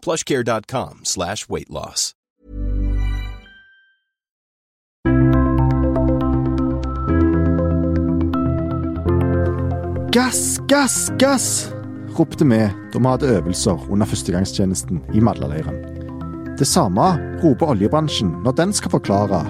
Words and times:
plushcare.com 0.00 1.04
slash 1.04 1.48
weight 1.48 1.70
loss. 1.70 2.14
Gass, 10.10 10.58
gass, 10.66 11.12
gass! 11.18 11.70
ropte 12.18 12.44
vi 12.44 12.58
da 12.92 12.98
vi 12.98 13.06
hadde 13.06 13.28
øvelser 13.36 13.84
under 13.90 14.06
førstegangstjenesten 14.10 14.98
i 15.14 15.20
Madlaleiren. 15.22 15.76
Det 16.58 16.66
samme 16.66 17.06
roper 17.44 17.70
oljebransjen 17.72 18.32
når 18.44 18.56
den 18.58 18.74
skal 18.76 18.92
forklare 18.96 19.44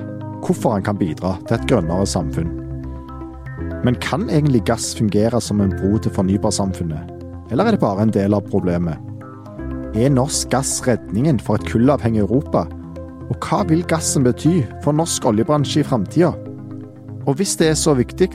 hvorfor 0.45 0.77
han 0.77 0.85
kan 0.85 1.01
bidra 1.01 1.35
til 1.49 1.57
et 1.57 1.67
grønnere 1.71 2.07
samfunn. 2.07 2.53
Men 3.85 3.97
kan 4.05 4.29
egentlig 4.29 4.63
gass 4.69 4.93
fungere 4.99 5.41
som 5.41 5.65
en 5.65 5.73
bro 5.73 5.97
til 5.99 6.13
fornybarsamfunnet, 6.13 7.17
eller 7.51 7.65
er 7.65 7.77
det 7.77 7.83
bare 7.83 8.05
en 8.05 8.15
del 8.15 8.37
av 8.37 8.47
problemet? 8.53 9.10
Er 9.91 10.13
norsk 10.15 10.53
gass 10.53 10.77
redningen 10.87 11.41
for 11.43 11.59
et 11.59 11.67
kullavhengig 11.67 12.23
Europa? 12.23 12.63
Og 13.31 13.43
hva 13.43 13.65
vil 13.67 13.83
gassen 13.91 14.23
bety 14.23 14.61
for 14.85 14.95
norsk 14.95 15.25
oljebransje 15.27 15.83
i 15.83 15.87
framtida? 15.87 16.31
Og 17.27 17.35
hvis 17.41 17.57
det 17.59 17.73
er 17.73 17.79
så 17.79 17.97
viktig, 17.99 18.29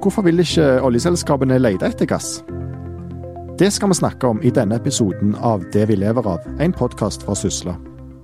hvorfor 0.00 0.24
vil 0.24 0.40
ikke 0.40 0.78
oljeselskapene 0.86 1.60
lete 1.60 1.90
etter 1.90 2.08
gass? 2.08 2.38
Det 3.60 3.68
skal 3.68 3.92
vi 3.92 3.98
snakke 4.00 4.30
om 4.32 4.40
i 4.40 4.52
denne 4.56 4.78
episoden 4.80 5.34
av 5.44 5.66
Det 5.74 5.84
vi 5.90 6.00
lever 6.00 6.24
av, 6.24 6.48
en 6.56 6.72
podkast 6.72 7.28
fra 7.28 7.36
Sysla. 7.36 7.76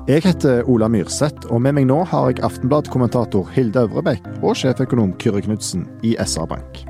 Jeg 0.09 0.25
heter 0.25 0.65
Ola 0.65 0.89
Myrseth, 0.89 1.51
og 1.53 1.61
med 1.61 1.77
meg 1.77 1.91
nå 1.91 2.01
har 2.09 2.31
jeg 2.31 2.45
Aftenblad-kommentator 2.47 3.53
Hilde 3.53 3.85
Øvrebekk 3.85 4.25
og 4.41 4.57
sjeføkonom 4.57 5.13
Kyrre 5.21 5.45
Knutsen 5.45 5.85
i 6.07 6.17
SR 6.25 6.49
Bank. 6.57 6.87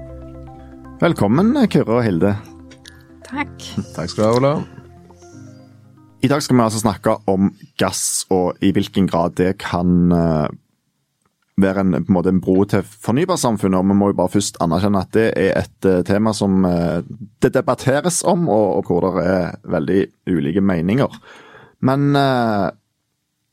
Velkommen, 1.02 1.56
Kyrre 1.66 1.98
og 1.98 2.06
Hilde. 2.06 2.36
Takk. 3.26 3.70
Takk 3.96 4.14
skal 4.14 4.22
du 4.22 4.28
ha, 4.28 4.34
Ola. 4.36 4.56
I 6.26 6.28
dag 6.28 6.42
skal 6.42 6.56
vi 6.58 6.62
altså 6.64 6.80
snakke 6.82 7.12
om 7.30 7.52
gass, 7.78 8.24
og 8.34 8.56
i 8.64 8.72
hvilken 8.74 9.06
grad 9.06 9.36
det 9.38 9.52
kan 9.62 10.10
uh, 10.10 10.48
være 11.60 11.84
en, 11.84 11.94
en, 12.00 12.08
en, 12.18 12.40
bro 12.42 12.64
til 12.66 12.82
fornybarsamfunnet. 12.82 13.78
og 13.78 13.86
Vi 13.86 13.94
må 14.00 14.08
jo 14.10 14.16
bare 14.18 14.32
først 14.32 14.58
anerkjenne 14.64 15.04
at 15.06 15.12
det 15.14 15.26
er 15.38 15.52
et 15.60 15.86
uh, 15.86 16.00
tema 16.08 16.32
som 16.34 16.66
uh, 16.66 17.04
det 17.42 17.52
debatteres 17.54 18.24
om, 18.26 18.48
og, 18.50 18.88
hvor 18.88 19.06
det 19.06 19.26
er 19.36 19.54
veldig 19.76 20.00
ulike 20.32 20.64
meninger. 20.64 21.14
Men 21.86 22.16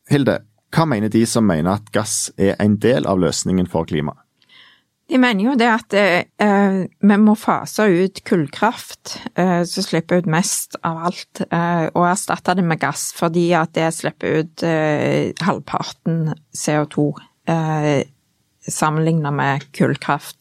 Hilde, 0.10 0.40
hva 0.74 0.86
mener 0.90 1.12
de 1.14 1.26
som 1.30 1.46
mener 1.46 1.76
at 1.76 1.92
gass 1.94 2.32
er 2.40 2.56
en 2.64 2.80
del 2.82 3.06
av 3.06 3.22
løsningen 3.22 3.70
for 3.70 3.86
klimaet? 3.86 4.23
De 5.12 5.20
mener 5.20 5.44
jo 5.44 5.54
det 5.60 5.68
at 5.68 5.94
eh, 6.00 6.86
vi 7.04 7.18
må 7.20 7.36
fase 7.36 7.90
ut 7.92 8.22
kullkraft, 8.28 9.18
eh, 9.36 9.66
som 9.68 9.84
slipper 9.84 10.24
ut 10.24 10.30
mest 10.32 10.78
av 10.80 11.02
alt, 11.10 11.42
eh, 11.44 11.90
og 11.92 12.08
erstatte 12.08 12.56
det 12.56 12.64
med 12.64 12.80
gass, 12.82 13.10
fordi 13.18 13.50
at 13.60 13.74
det 13.76 13.90
slipper 13.98 14.40
ut 14.40 14.64
eh, 14.68 15.34
halvparten 15.44 16.32
CO2 16.56 17.10
eh, 17.52 18.06
sammenlignet 18.64 19.36
med 19.36 19.68
kullkraft. 19.76 20.40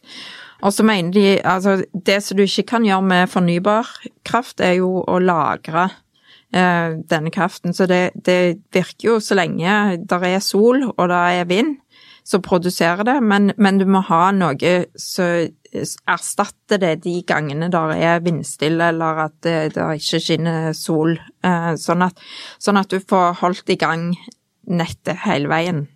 Og 0.62 0.70
så 0.70 0.86
mener 0.86 1.10
de 1.10 1.26
altså 1.42 1.80
det 1.90 2.20
som 2.22 2.38
du 2.38 2.44
ikke 2.46 2.68
kan 2.76 2.86
gjøre 2.86 3.02
med 3.02 3.30
fornybar 3.32 3.88
kraft, 4.22 4.62
er 4.62 4.78
jo 4.78 5.02
å 5.02 5.18
lagre 5.18 5.88
eh, 6.54 7.00
denne 7.10 7.34
kraften. 7.34 7.74
Så 7.74 7.90
det, 7.90 8.12
det 8.14 8.62
virker 8.70 9.08
jo 9.08 9.18
så 9.18 9.34
lenge 9.42 9.96
det 9.98 10.20
er 10.30 10.44
sol 10.44 10.86
og 10.92 11.08
det 11.10 11.22
er 11.40 11.50
vind 11.50 11.80
som 12.24 12.42
produserer 12.42 13.04
det, 13.06 13.16
men, 13.20 13.52
men 13.56 13.78
du 13.80 13.86
må 13.90 14.02
ha 14.06 14.30
noe 14.34 14.74
som 15.00 15.50
erstatter 15.72 16.80
det 16.80 16.92
de 17.06 17.14
gangene 17.26 17.70
der 17.72 17.94
er 17.96 18.22
vindstille 18.24 18.90
eller 18.92 19.24
at 19.26 19.34
det, 19.44 19.74
det 19.76 19.88
ikke 20.00 20.20
skinner 20.20 20.72
sol, 20.76 21.16
eh, 21.44 21.72
sånn 21.80 22.04
at, 22.04 22.20
sånn 22.62 22.80
at, 22.80 22.92
du 22.92 23.00
får 23.00 23.40
holdt 23.40 23.72
i 23.72 23.78
gang 23.80 24.10
nettet 24.68 25.24
hele 25.24 25.50
veien. 25.50 25.86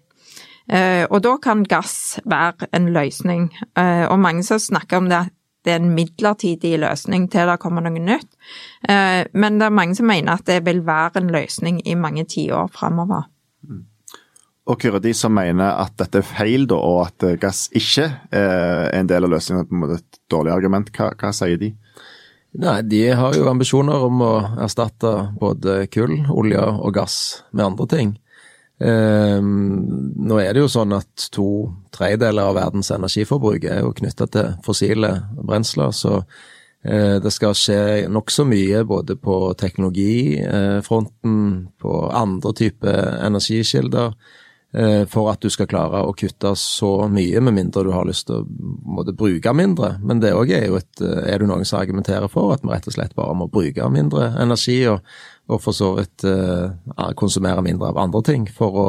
Eh, 0.66 1.04
og 1.06 1.20
da 1.22 1.36
kan 1.42 1.62
gass 1.68 2.18
være 2.24 2.70
en 2.74 2.90
løsning, 2.94 3.50
eh, 3.78 4.06
og 4.08 4.18
mange 4.22 4.46
som 4.46 4.62
snakker 4.62 5.02
om 5.02 5.10
det 5.12 5.26
det 5.66 5.72
er 5.74 5.80
en 5.82 5.96
midlertidig 5.96 6.76
løsning 6.78 7.24
til 7.26 7.48
det 7.50 7.56
kommer 7.58 7.82
noe 7.82 7.98
nytt. 7.98 8.28
Men 8.86 9.56
det 9.58 9.66
er 9.66 9.72
mange 9.74 9.96
som 9.98 10.06
mener 10.06 10.36
at 10.38 10.46
det 10.46 10.60
vil 10.62 10.84
være 10.86 11.18
en 11.18 11.32
løsning 11.34 11.80
i 11.82 11.96
mange 11.98 12.22
tiår 12.30 12.70
framover. 12.70 13.24
Og 14.66 14.80
Kyrre, 14.82 14.98
de 14.98 15.12
som 15.14 15.34
mener 15.34 15.76
at 15.78 15.94
dette 16.00 16.20
er 16.22 16.26
feil, 16.26 16.66
da, 16.66 16.78
og 16.82 17.04
at 17.04 17.26
eh, 17.26 17.38
gass 17.38 17.68
ikke 17.76 18.08
er 18.34 18.88
en 18.98 19.06
del 19.06 19.26
av 19.26 19.30
løsningen, 19.36 19.68
måte 19.70 20.00
et 20.00 20.20
dårlig 20.32 20.54
argument, 20.56 20.90
hva, 20.96 21.12
hva 21.14 21.30
sier 21.36 21.60
de? 21.60 21.70
Nei, 22.56 22.80
De 22.88 23.02
har 23.14 23.36
jo 23.36 23.50
ambisjoner 23.50 24.06
om 24.08 24.22
å 24.24 24.34
erstatte 24.64 25.12
både 25.38 25.84
kull, 25.92 26.18
olje 26.32 26.62
og 26.62 26.94
gass 26.96 27.16
med 27.52 27.66
andre 27.70 27.86
ting. 27.92 28.14
Um, 28.76 30.12
nå 30.20 30.36
er 30.42 30.52
det 30.52 30.60
jo 30.60 30.68
sånn 30.68 30.92
at 30.92 31.30
to 31.32 31.72
tredjedeler 31.96 32.50
av 32.50 32.58
verdens 32.58 32.90
energiforbruk 32.92 33.64
er 33.64 33.80
jo 33.80 33.94
knytta 33.96 34.26
til 34.28 34.50
fossile 34.66 35.14
brensler, 35.38 35.94
så 35.96 36.18
uh, 36.20 37.16
det 37.22 37.32
skal 37.32 37.56
skje 37.56 38.08
nokså 38.12 38.44
mye 38.48 38.82
både 38.88 39.16
på 39.16 39.54
teknologifronten, 39.60 41.38
på 41.80 41.94
andre 42.12 42.52
typer 42.56 43.16
energikilder, 43.24 44.12
eh, 44.12 44.42
for 45.08 45.30
at 45.30 45.40
du 45.40 45.48
skal 45.48 45.68
klare 45.70 46.02
å 46.04 46.10
kutte 46.12 46.50
så 46.60 47.06
mye, 47.08 47.40
med 47.40 47.54
mindre 47.56 47.84
du 47.86 47.92
har 47.94 48.04
lyst 48.04 48.26
til 48.28 48.42
å 48.42 48.72
måtte 48.96 49.14
bruke 49.16 49.54
mindre. 49.56 49.94
Men 50.04 50.20
det 50.20 50.34
òg 50.36 50.50
er 50.52 50.66
jo 50.66 50.76
et 50.76 51.00
Er 51.00 51.38
det 51.40 51.46
noen 51.48 51.64
som 51.64 51.78
argumenterer 51.78 52.28
for 52.28 52.52
at 52.52 52.66
vi 52.66 52.74
rett 52.74 52.88
og 52.90 52.96
slett 52.98 53.14
bare 53.16 53.38
må 53.38 53.46
bruke 53.48 53.88
mindre 53.88 54.34
energi, 54.42 54.82
og 54.90 55.00
og 55.46 55.62
for 55.62 55.76
så 55.76 55.92
vidt 55.94 56.26
uh, 56.26 57.10
konsumere 57.18 57.62
mindre 57.62 57.92
av 57.92 58.00
andre 58.02 58.22
ting 58.26 58.46
for 58.50 58.78
å 58.82 58.86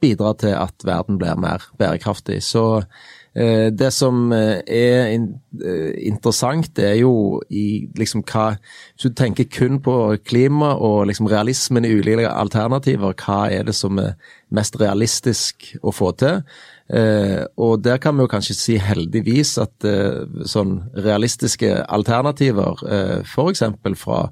bidra 0.00 0.32
til 0.40 0.54
at 0.56 0.86
verden 0.86 1.18
blir 1.20 1.36
mer 1.40 1.66
bærekraftig. 1.76 2.38
Så 2.40 2.62
eh, 2.80 2.86
det 3.32 3.92
som 3.94 4.32
eh, 4.34 4.58
er 4.66 5.12
eh, 5.14 5.92
interessant, 6.08 6.78
er 6.78 6.96
jo 6.98 7.40
i 7.46 7.86
liksom 7.96 8.24
hva 8.26 8.56
Hvis 8.58 9.06
du 9.06 9.14
tenker 9.14 9.44
kun 9.44 9.78
på 9.80 10.16
klima 10.26 10.74
og 10.74 11.06
liksom 11.06 11.28
realismen 11.30 11.84
i 11.84 11.92
ulike 11.94 12.26
alternativer, 12.26 13.14
hva 13.14 13.46
er 13.50 13.64
det 13.64 13.74
som 13.74 13.98
er 13.98 14.16
mest 14.50 14.80
realistisk 14.80 15.76
å 15.82 15.94
få 15.94 16.10
til? 16.18 16.42
Eh, 16.90 17.44
og 17.56 17.84
der 17.84 18.00
kan 18.02 18.16
vi 18.16 18.26
jo 18.26 18.30
kanskje 18.30 18.56
si 18.58 18.76
heldigvis 18.82 19.58
at 19.62 19.86
eh, 19.86 20.26
sånn 20.42 20.80
realistiske 20.98 21.84
alternativer, 21.86 22.82
eh, 22.82 23.18
f.eks. 23.22 23.62
fra 24.00 24.24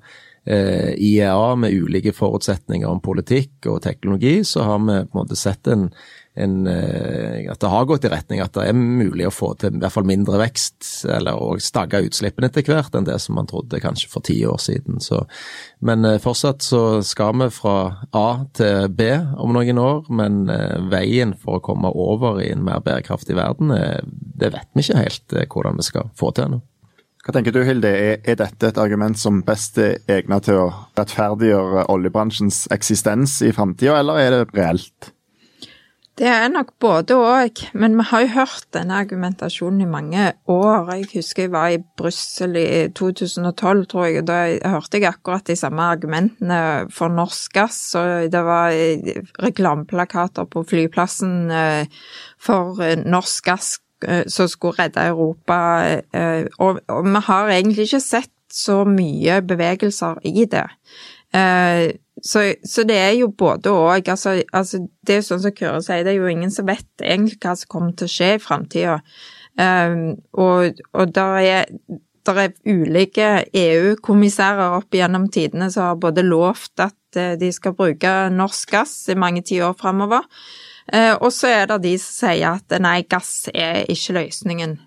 eh, 0.48 0.94
IEA 0.96 1.54
med 1.56 1.74
ulike 1.74 2.12
forutsetninger 2.16 2.88
om 2.88 3.02
politikk 3.04 3.68
og 3.68 3.82
teknologi, 3.84 4.40
så 4.44 4.64
har 4.66 4.80
vi 4.84 5.02
på 5.04 5.12
en 5.12 5.20
måte 5.20 5.36
sett 5.36 5.68
en, 5.68 5.88
en, 6.38 6.54
eh, 6.70 7.44
at 7.52 7.60
det 7.60 7.72
har 7.72 7.88
gått 7.88 8.06
i 8.08 8.12
retning 8.12 8.40
at 8.40 8.54
det 8.56 8.68
er 8.70 8.78
mulig 8.78 9.28
å 9.28 9.34
få 9.34 9.52
til 9.60 9.76
i 9.76 9.82
hvert 9.82 9.94
fall 9.94 10.08
mindre 10.08 10.40
vekst, 10.40 10.86
eller 11.12 11.40
å 11.40 11.58
stagge 11.62 12.00
utslippene 12.06 12.48
etter 12.48 12.66
hvert 12.68 12.96
enn 12.96 13.08
det 13.08 13.18
som 13.22 13.36
man 13.38 13.50
trodde 13.50 13.82
kanskje 13.82 14.10
for 14.12 14.24
ti 14.24 14.38
år 14.48 14.60
siden. 14.62 15.02
Så, 15.04 15.24
men 15.84 16.06
eh, 16.08 16.20
fortsatt 16.22 16.64
så 16.64 16.82
skal 17.06 17.36
vi 17.42 17.50
fra 17.54 17.76
A 18.16 18.28
til 18.56 18.88
B 18.94 19.10
om 19.36 19.52
noen 19.56 19.82
år, 19.82 20.08
men 20.08 20.46
eh, 20.54 20.78
veien 20.88 21.36
for 21.36 21.58
å 21.58 21.66
komme 21.70 21.92
over 21.92 22.40
i 22.42 22.50
en 22.54 22.64
mer 22.64 22.80
bærekraftig 22.84 23.36
verden, 23.38 23.74
det 24.38 24.52
vet 24.54 24.68
vi 24.74 24.84
ikke 24.84 25.02
helt 25.02 25.38
hvordan 25.52 25.78
vi 25.78 25.84
skal 25.86 26.10
få 26.16 26.32
til 26.32 26.48
ennå. 26.48 26.64
Hva 27.28 27.34
tenker 27.36 27.52
du, 27.52 27.58
Hilde? 27.60 27.90
Er, 27.92 28.36
dette 28.40 28.70
et 28.70 28.78
argument 28.80 29.18
som 29.20 29.42
best 29.44 29.76
er 29.84 29.98
egnet 30.08 30.46
til 30.46 30.62
å 30.62 30.68
rettferdiggjøre 30.96 31.82
oljebransjens 31.92 32.62
eksistens 32.72 33.34
i 33.44 33.50
framtida, 33.52 33.98
eller 34.00 34.16
er 34.16 34.32
det 34.32 34.54
reelt? 34.56 35.10
Det 36.16 36.24
er 36.24 36.46
nok 36.48 36.70
både 36.80 37.18
òg, 37.20 37.60
men 37.76 37.98
vi 37.98 38.06
har 38.08 38.22
jo 38.24 38.30
hørt 38.32 38.64
denne 38.72 38.96
argumentasjonen 39.04 39.82
i 39.84 39.90
mange 39.92 40.30
år. 40.48 40.88
Jeg 40.94 41.10
husker 41.18 41.44
jeg 41.44 41.52
var 41.52 41.74
i 41.74 41.82
Brussel 42.00 42.56
i 42.56 42.64
2012, 42.96 43.82
tror 43.92 44.06
jeg, 44.06 44.22
og 44.22 44.30
da 44.30 44.38
hørte 44.72 44.96
jeg 44.96 45.10
akkurat 45.10 45.44
de 45.52 45.58
samme 45.60 45.84
argumentene 45.84 46.62
for 46.88 47.12
norsk 47.12 47.58
gass. 47.60 47.82
Og 48.00 48.32
det 48.32 48.40
var 48.48 48.72
reklameplakater 49.44 50.48
på 50.48 50.64
flyplassen 50.72 51.52
eh, 51.52 52.00
for 52.40 52.80
eh, 52.88 52.96
norsk 53.04 53.52
gass 53.52 53.76
Eh, 53.78 53.87
som 54.26 54.48
skulle 54.48 54.78
redde 54.78 55.06
Europa. 55.10 55.58
Eh, 56.12 56.46
og, 56.58 56.80
og, 56.88 57.06
vi 57.06 57.22
har 57.28 57.52
egentlig 57.52 57.88
ikke 57.88 58.02
sett 58.04 58.34
så 58.52 58.82
mye 58.88 59.40
bevegelser 59.44 60.20
i 60.28 60.46
det. 60.48 60.66
Eh, 61.36 61.86
så, 62.24 62.44
så 62.64 62.84
det 62.88 62.96
er 62.98 63.12
jo 63.18 63.30
både 63.30 63.70
og. 63.70 64.08
Altså, 64.08 64.42
altså, 64.52 64.82
det 65.06 65.14
er 65.14 65.20
jo 65.20 65.28
sånn 65.28 65.44
som 65.44 65.54
Køre 65.54 65.82
sier, 65.84 66.04
det 66.06 66.14
er 66.14 66.20
jo 66.22 66.30
ingen 66.30 66.52
som 66.54 66.66
vet 66.68 67.04
egentlig 67.04 67.38
hva 67.42 67.54
som 67.58 67.70
kommer 67.70 67.94
til 67.98 68.08
å 68.08 68.14
skje 68.14 68.30
i 68.36 68.42
framtida. 68.42 69.00
Og, 69.58 70.82
og 70.94 71.14
der 71.16 71.36
er 71.42 71.72
der 72.28 72.36
er 72.42 72.52
ulike 72.68 73.28
EU-kommissærer 73.56 74.76
opp 74.76 74.94
gjennom 74.94 75.24
tidene 75.32 75.70
som 75.72 75.86
har 75.88 75.98
både 75.98 76.22
lovt 76.26 76.82
at 76.84 77.18
de 77.40 77.48
skal 77.54 77.74
bruke 77.74 78.12
norsk 78.30 78.74
gass 78.74 78.92
i 79.10 79.16
mange 79.18 79.40
tiår 79.48 79.72
framover, 79.80 80.26
Eh, 80.26 80.67
og 81.20 81.32
så 81.34 81.50
er 81.52 81.66
det 81.68 81.82
de 81.84 81.94
som 82.00 82.14
sier 82.28 82.54
at 82.56 82.78
nei, 82.80 83.02
gass 83.10 83.48
er 83.52 83.84
ikke 83.92 84.16
løsningen. 84.16 84.78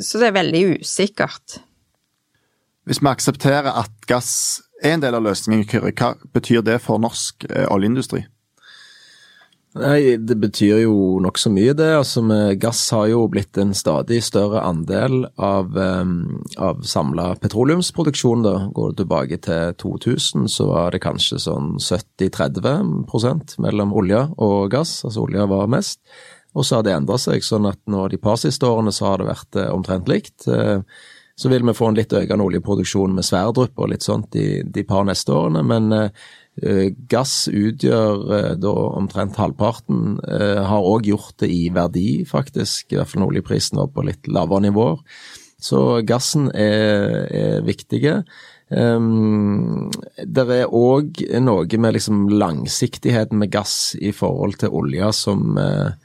Så 0.00 0.20
det 0.20 0.28
er 0.28 0.36
veldig 0.36 0.62
usikkert. 0.78 1.60
Hvis 2.88 3.00
vi 3.00 3.08
aksepterer 3.10 3.70
at 3.80 3.92
gass 4.08 4.62
er 4.82 4.96
en 4.96 5.02
del 5.04 5.16
av 5.16 5.24
løsningen, 5.24 5.66
hva 5.68 6.14
betyr 6.34 6.62
det 6.64 6.78
for 6.84 7.00
norsk 7.02 7.48
eh, 7.50 7.66
oljeindustri? 7.68 8.22
Nei, 9.78 10.16
Det 10.16 10.36
betyr 10.40 10.82
jo 10.82 11.18
nokså 11.22 11.50
mye, 11.54 11.74
det. 11.76 11.88
Altså, 11.96 12.22
Gass 12.60 12.80
har 12.94 13.06
jo 13.12 13.28
blitt 13.30 13.58
en 13.58 13.74
stadig 13.74 14.22
større 14.26 14.60
andel 14.66 15.26
av, 15.36 15.76
um, 15.76 16.42
av 16.56 16.82
samla 16.82 17.34
petroleumsproduksjon. 17.42 18.42
da. 18.42 18.70
Går 18.74 18.90
du 18.90 19.02
tilbake 19.02 19.38
til 19.44 19.74
2000, 19.78 20.48
så 20.48 20.66
var 20.72 20.90
det 20.90 21.04
kanskje 21.04 21.38
sånn 21.46 21.78
70-30% 21.78 23.58
mellom 23.58 23.94
olje 23.94 24.24
og 24.36 24.70
gass. 24.70 25.04
Altså 25.04 25.26
olja 25.28 25.46
var 25.46 25.70
mest. 25.70 26.00
Og 26.54 26.64
så 26.64 26.78
har 26.78 26.86
det 26.86 26.96
endra 26.96 27.18
seg, 27.20 27.44
sånn 27.44 27.68
at 27.70 27.78
nå 27.90 28.08
de 28.10 28.18
par 28.20 28.38
siste 28.40 28.66
årene 28.66 28.92
så 28.94 29.10
har 29.10 29.20
det 29.20 29.28
vært 29.28 29.58
eh, 29.60 29.70
omtrent 29.70 30.08
likt. 30.10 30.48
Eh, 30.48 30.80
så 31.38 31.50
vil 31.52 31.62
vi 31.62 31.74
få 31.76 31.92
en 31.92 31.98
litt 31.98 32.12
økende 32.12 32.46
oljeproduksjon 32.48 33.14
med 33.14 33.26
Sverdrup 33.26 33.78
og 33.78 33.92
litt 33.92 34.02
sånt 34.02 34.32
de, 34.34 34.64
de 34.66 34.82
par 34.88 35.06
neste 35.06 35.34
årene, 35.34 35.62
men 35.62 35.92
eh, 35.94 36.24
gass 37.10 37.48
utgjør 37.48 38.22
eh, 38.34 38.52
da 38.60 38.74
omtrent 38.98 39.38
halvparten. 39.38 40.18
Eh, 40.26 40.60
har 40.66 40.90
òg 40.92 41.08
gjort 41.10 41.36
det 41.42 41.50
i 41.54 41.68
verdi, 41.74 42.24
faktisk, 42.28 42.92
i 42.92 42.98
hvert 42.98 43.10
fall 43.10 43.24
når 43.24 43.34
oljeprisen 43.34 43.80
var 43.80 43.90
på 43.94 44.06
litt 44.08 44.30
lavere 44.30 44.66
nivåer. 44.68 45.02
Så 45.58 46.02
gassen 46.06 46.52
er, 46.54 47.26
er 47.34 47.66
viktige. 47.66 48.22
Um, 48.68 49.88
det 50.20 50.44
er 50.52 50.74
òg 50.76 51.22
noe 51.40 51.78
med 51.80 51.94
liksom 51.96 52.26
langsiktigheten 52.36 53.40
med 53.40 53.50
gass 53.54 53.96
i 53.96 54.12
forhold 54.12 54.58
til 54.60 54.74
olje 54.76 55.08
som 55.16 55.56
uh, 55.56 55.96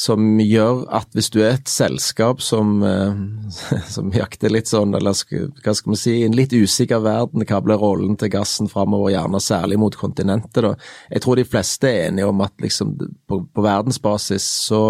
som 0.00 0.38
gjør 0.40 0.86
at 0.96 1.10
hvis 1.16 1.28
du 1.34 1.40
er 1.42 1.58
et 1.58 1.68
selskap 1.68 2.40
som, 2.44 2.78
eh, 2.86 3.18
som 3.94 4.08
jakter 4.14 4.52
litt 4.52 4.70
sånn, 4.70 4.94
eller 4.96 5.12
hva 5.12 5.74
skal 5.76 5.92
vi 5.92 5.98
si, 6.00 6.14
i 6.20 6.26
en 6.28 6.36
litt 6.36 6.54
usikker 6.56 7.02
verden, 7.04 7.44
hva 7.44 7.60
blir 7.64 7.80
rollen 7.80 8.16
til 8.20 8.32
gassen 8.32 8.70
framover, 8.72 9.12
gjerne 9.12 9.42
særlig 9.44 9.80
mot 9.82 9.96
kontinentet, 10.00 10.62
da. 10.64 10.72
Jeg 11.12 11.24
tror 11.24 11.40
de 11.40 11.48
fleste 11.48 11.90
er 11.90 12.08
enige 12.08 12.30
om 12.30 12.40
at 12.44 12.54
liksom 12.64 12.94
på, 13.28 13.42
på 13.44 13.66
verdensbasis 13.66 14.46
så, 14.70 14.82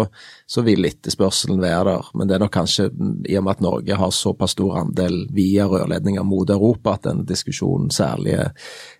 så 0.51 0.61
vil 0.65 0.83
etterspørselen 0.83 1.61
være 1.63 1.83
der, 1.87 2.07
men 2.19 2.27
det 2.27 2.35
er 2.35 2.41
nok 2.43 2.51
kanskje 2.51 2.89
i 3.29 3.37
og 3.39 3.45
med 3.45 3.53
at 3.53 3.61
Norge 3.63 3.95
har 4.01 4.09
såpass 4.11 4.51
stor 4.57 4.81
andel 4.81 5.21
via 5.31 5.63
rørledninger 5.71 6.25
mot 6.27 6.49
Europa, 6.51 6.97
at 6.97 7.05
den 7.05 7.21
diskusjonen 7.29 7.87
særlig 7.95 8.33
er, 8.35 8.49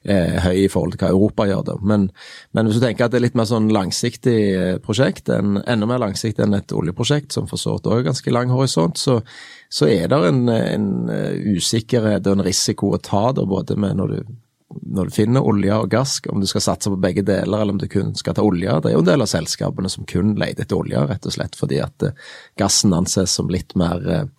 eh, 0.06 0.38
høy 0.46 0.62
i 0.62 0.70
forhold 0.72 0.96
til 0.96 1.02
hva 1.02 1.10
Europa 1.12 1.50
gjør. 1.50 1.66
da. 1.68 1.76
Men, 1.82 2.06
men, 2.54 2.70
hvis 2.70 2.80
du 2.80 2.86
tenker 2.86 3.06
at 3.06 3.12
det 3.12 3.20
er 3.20 3.26
litt 3.26 3.36
mer 3.36 3.50
sånn 3.50 3.68
langsiktig 3.76 4.38
eh, 4.56 4.78
prosjekt, 4.86 5.28
en, 5.28 5.60
enda 5.68 5.90
mer 5.92 6.00
langsiktig 6.06 6.46
enn 6.46 6.56
et 6.56 6.72
oljeprosjekt, 6.72 7.36
som 7.36 7.52
for 7.52 7.60
så 7.60 7.76
vidt 7.76 7.92
òg 7.92 8.08
ganske 8.08 8.32
lang 8.32 8.54
horisont, 8.56 8.96
så, 9.02 9.20
så 9.68 9.92
er 9.92 10.08
det 10.08 10.22
en, 10.30 10.46
en, 10.56 10.88
eh, 11.12 11.36
usikkerhet 11.58 12.32
og 12.32 12.40
en 12.40 12.48
risiko 12.48 12.94
å 12.96 13.02
ta, 13.04 13.34
da, 13.36 13.44
både 13.44 13.76
med 13.76 14.00
når 14.00 14.16
du 14.16 14.36
når 14.82 15.10
du 15.10 15.16
finner 15.16 15.48
olje 15.48 15.78
og 15.78 15.90
gass, 15.92 16.18
om 16.32 16.42
du 16.42 16.48
skal 16.50 16.64
satse 16.66 16.92
på 16.92 17.00
begge 17.02 17.24
deler 17.28 17.62
eller 17.62 17.76
om 17.76 17.82
du 17.82 17.88
kun 17.92 18.14
skal 18.18 18.36
ta 18.38 18.46
olje. 18.46 18.78
Det 18.82 18.92
er 18.92 18.96
jo 18.98 19.04
en 19.04 19.10
del 19.10 19.26
av 19.26 19.32
selskapene 19.32 19.92
som 19.92 20.08
kun 20.10 20.34
leter 20.40 20.66
etter 20.66 20.80
olje, 20.80 21.04
rett 21.10 21.28
og 21.28 21.36
slett 21.36 21.60
fordi 21.60 21.82
at 21.84 22.08
eh, 22.08 22.32
gassen 22.60 22.96
anses 22.98 23.36
som 23.38 23.52
litt 23.52 23.76
mer, 23.80 24.30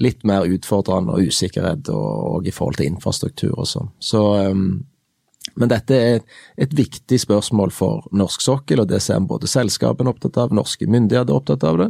litt 0.00 0.24
mer 0.28 0.48
utfordrende 0.50 1.16
og 1.16 1.32
usikkerhet 1.32 1.90
og, 1.92 2.08
og, 2.36 2.48
i 2.48 2.54
forhold 2.54 2.80
til 2.80 2.92
infrastruktur 2.92 3.54
og 3.56 3.68
sånn. 3.68 3.92
Så 4.02 4.22
um, 4.48 4.66
men 5.58 5.70
dette 5.72 5.96
er 5.96 6.20
et 6.60 6.74
viktig 6.76 7.18
spørsmål 7.20 7.72
for 7.74 8.06
norsk 8.14 8.44
sokkel, 8.44 8.82
og 8.82 8.90
det 8.92 9.02
ser 9.04 9.20
både 9.26 9.50
selskapene 9.50 10.12
opptatt 10.12 10.38
av, 10.40 10.54
norske 10.54 10.86
myndigheter 10.88 11.32
er 11.32 11.40
opptatt 11.40 11.66
av 11.68 11.80
det, 11.80 11.88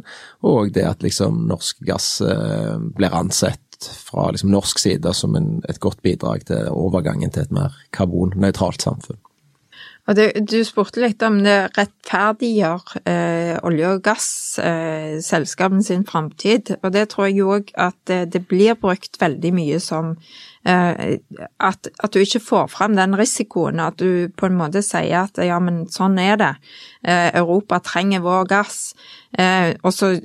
og 0.48 0.72
det 0.74 0.86
at 0.88 1.04
liksom 1.04 1.44
norsk 1.50 1.84
gass 1.86 2.08
eh, 2.24 2.78
blir 2.96 3.14
ansett 3.14 3.71
fra 4.06 4.30
liksom 4.30 4.52
norsk 4.52 4.78
side 4.78 5.14
som 5.16 5.36
en, 5.38 5.60
et 5.68 5.80
godt 5.80 6.02
bidrag 6.02 6.46
til 6.48 6.70
overgangen 6.70 7.30
til 7.30 7.46
et 7.46 7.54
mer 7.54 7.76
karbonnøytralt 7.96 8.82
samfunn. 8.82 9.20
Det, 10.02 10.32
du 10.50 10.58
spurte 10.66 10.98
litt 10.98 11.22
om 11.22 11.36
det 11.44 11.76
rettferdiggjør 11.76 12.96
eh, 13.06 13.52
olje- 13.62 13.92
og 13.94 14.00
gasselskapene 14.02 15.78
eh, 15.78 15.86
sin 15.86 16.02
framtid, 16.08 16.72
og 16.82 16.90
det 16.96 17.04
tror 17.12 17.28
jeg 17.28 17.46
òg 17.46 17.70
at 17.78 17.94
det, 18.10 18.32
det, 18.34 18.42
blir 18.50 18.74
brukt 18.82 19.20
veldig 19.22 19.52
mye 19.54 19.78
som 19.80 20.16
eh, 20.66 21.22
at, 21.22 21.86
at, 21.94 22.10
du 22.10 22.18
ikke 22.18 22.42
får 22.42 22.72
fram 22.74 22.98
den 22.98 23.14
risikoen, 23.14 23.78
at 23.78 24.02
du 24.02 24.26
på 24.34 24.50
en 24.50 24.58
måte 24.58 24.82
sier 24.82 25.22
at 25.22 25.38
ja, 25.38 25.62
men 25.62 25.84
sånn 25.86 26.18
er 26.18 26.34
det. 26.40 26.52
Eh, 27.06 27.30
Europa 27.38 27.78
trenger 27.86 28.26
vår 28.26 28.50
gass. 28.50 28.80
Eh, 29.38 29.78
og 29.86 29.94
så 29.94 30.16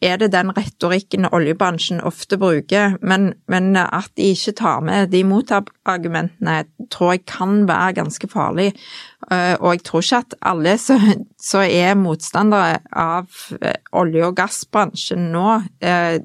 er 0.00 0.16
det 0.16 0.30
den 0.32 0.50
retorikken 0.56 1.28
oljebransjen 1.28 2.00
ofte 2.08 2.38
bruker, 2.40 2.96
men, 3.04 3.34
men 3.52 3.74
at 3.76 4.08
de 4.16 4.30
ikke 4.32 4.54
tar 4.56 4.80
med 4.84 5.10
de 5.12 5.20
motargumentene, 5.28 6.62
tror 6.92 7.14
jeg 7.14 7.26
kan 7.28 7.66
være 7.68 7.98
ganske 8.00 8.30
farlig. 8.32 8.70
Eh, 9.30 9.54
og 9.60 9.74
jeg 9.74 9.84
tror 9.84 10.04
ikke 10.04 10.22
at 10.24 10.36
alle 10.52 10.76
som 10.80 11.64
er 11.66 11.98
motstandere 12.00 12.80
av 12.96 13.28
eh, 13.60 13.76
olje- 13.92 14.30
og 14.30 14.38
gassbransjen 14.40 15.28
nå, 15.34 15.58
eh, 15.84 16.16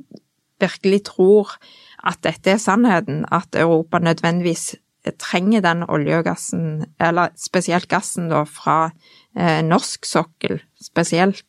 virkelig 0.64 1.02
tror 1.12 1.58
at 2.06 2.22
dette 2.24 2.56
er 2.56 2.62
sannheten, 2.62 3.26
at 3.34 3.60
Europa 3.60 4.00
nødvendigvis 4.00 4.76
trenger 5.22 5.62
den 5.62 5.84
olje 5.92 6.22
og 6.22 6.24
gassen, 6.26 6.86
eller 7.02 7.34
spesielt 7.38 7.90
gassen 7.92 8.32
da, 8.32 8.42
fra 8.50 8.90
norsk 9.36 10.08
sokkel 10.08 10.62
spesielt. 10.82 11.44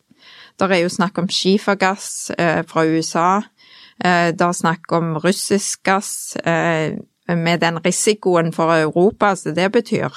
Det 0.57 0.71
er 0.73 0.81
jo 0.81 0.93
snakk 0.93 1.19
om 1.21 1.29
skifergass 1.29 2.31
eh, 2.39 2.63
fra 2.69 2.87
USA. 2.89 3.43
Eh, 4.01 4.33
det 4.33 4.47
er 4.47 4.57
snakk 4.57 4.93
om 4.97 5.17
russisk 5.21 5.83
gass 5.85 6.37
eh, 6.41 6.97
med 7.27 7.61
den 7.61 7.81
risikoen 7.85 8.53
for 8.55 8.73
Europa 8.73 9.35
som 9.37 9.55
det 9.57 9.67
betyr. 9.75 10.15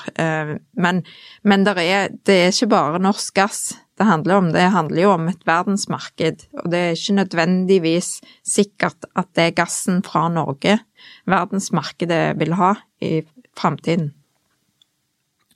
Men, 0.78 1.00
men 1.42 1.64
det, 1.66 1.74
er, 1.82 2.12
det 2.22 2.36
er 2.36 2.52
ikke 2.54 2.68
bare 2.70 3.00
norsk 3.02 3.34
gass 3.34 3.64
det 3.98 4.06
handler 4.06 4.38
om. 4.38 4.52
Det 4.54 4.68
handler 4.76 5.02
jo 5.02 5.16
om 5.16 5.26
et 5.32 5.42
verdensmarked, 5.50 6.46
og 6.62 6.70
det 6.70 6.80
er 6.80 6.94
ikke 6.94 7.16
nødvendigvis 7.18 8.12
sikkert 8.46 9.10
at 9.18 9.32
det 9.34 9.48
er 9.48 9.58
gassen 9.58 10.04
fra 10.06 10.28
Norge 10.30 10.78
verdensmarkedet 11.26 12.38
vil 12.38 12.54
ha 12.62 12.76
i 13.02 13.24
framtiden. 13.58 14.14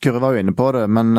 Kyrre 0.02 0.26
var 0.26 0.34
jo 0.34 0.42
inne 0.42 0.58
på 0.58 0.72
det, 0.74 0.88
men 0.90 1.14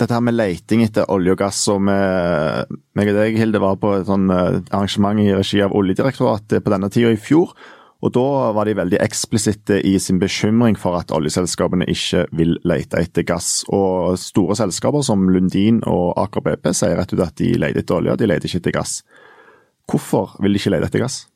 dette 0.00 0.16
her 0.16 0.24
med 0.24 0.36
leiting 0.36 0.84
etter 0.84 1.08
olje 1.12 1.34
og 1.34 1.40
gass, 1.40 1.60
og 1.72 1.82
med 1.86 2.72
meg 2.98 3.12
og 3.12 3.20
deg, 3.20 3.36
Hilde, 3.40 3.60
var 3.62 3.76
på 3.80 3.92
et 3.98 4.08
sånn 4.08 4.30
eh, 4.34 4.62
arrangement 4.70 5.20
i 5.22 5.30
regi 5.36 5.60
av 5.64 5.76
Oljedirektoratet 5.76 6.64
på 6.64 6.72
denne 6.72 6.90
tida 6.92 7.12
i 7.14 7.20
fjor. 7.20 7.54
Og 8.00 8.12
Da 8.16 8.52
var 8.56 8.64
de 8.64 8.76
veldig 8.78 8.96
eksplisitte 9.04 9.76
i 9.84 9.98
sin 10.00 10.18
bekymring 10.20 10.78
for 10.80 10.96
at 10.96 11.12
oljeselskapene 11.12 11.84
ikke 11.92 12.24
vil 12.32 12.54
lete 12.64 12.96
etter 12.96 13.26
gass. 13.28 13.60
Og 13.68 14.16
Store 14.20 14.56
selskaper 14.56 15.04
som 15.04 15.28
Lundin 15.28 15.82
og 15.84 16.16
Aker 16.20 16.44
BP 16.46 16.72
sier 16.72 16.96
rett 16.96 17.12
ut 17.12 17.20
at 17.26 17.36
de 17.36 17.52
leter 17.60 17.84
etter 17.84 18.00
olje, 18.00 18.16
de 18.16 18.30
leter 18.30 18.48
ikke 18.48 18.62
etter 18.64 18.78
gass. 18.80 19.02
Hvorfor 19.90 20.38
vil 20.40 20.56
de 20.56 20.62
ikke 20.62 20.72
lete 20.72 20.88
etter 20.88 21.04
gass? 21.04 21.26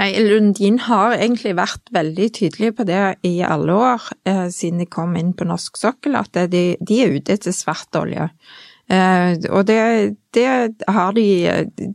Nei, 0.00 0.08
Lundin 0.24 0.78
har 0.86 1.12
egentlig 1.18 1.52
vært 1.58 1.90
veldig 1.92 2.28
tydelige 2.38 2.74
på 2.78 2.86
det 2.88 3.00
i 3.28 3.34
alle 3.44 3.74
år 3.76 4.06
eh, 4.28 4.46
siden 4.48 4.80
de 4.80 4.88
kom 4.88 5.12
inn 5.20 5.34
på 5.36 5.44
norsk 5.44 5.76
sokkel, 5.76 6.16
at 6.16 6.38
de, 6.52 6.62
de 6.80 7.00
er 7.04 7.18
ute 7.18 7.36
etter 7.36 7.52
svart 7.52 7.92
olje. 8.00 8.30
Eh, 8.88 9.36
og 9.52 9.66
det, 9.68 10.16
det, 10.34 10.48
har 10.88 11.12
de 11.16 11.26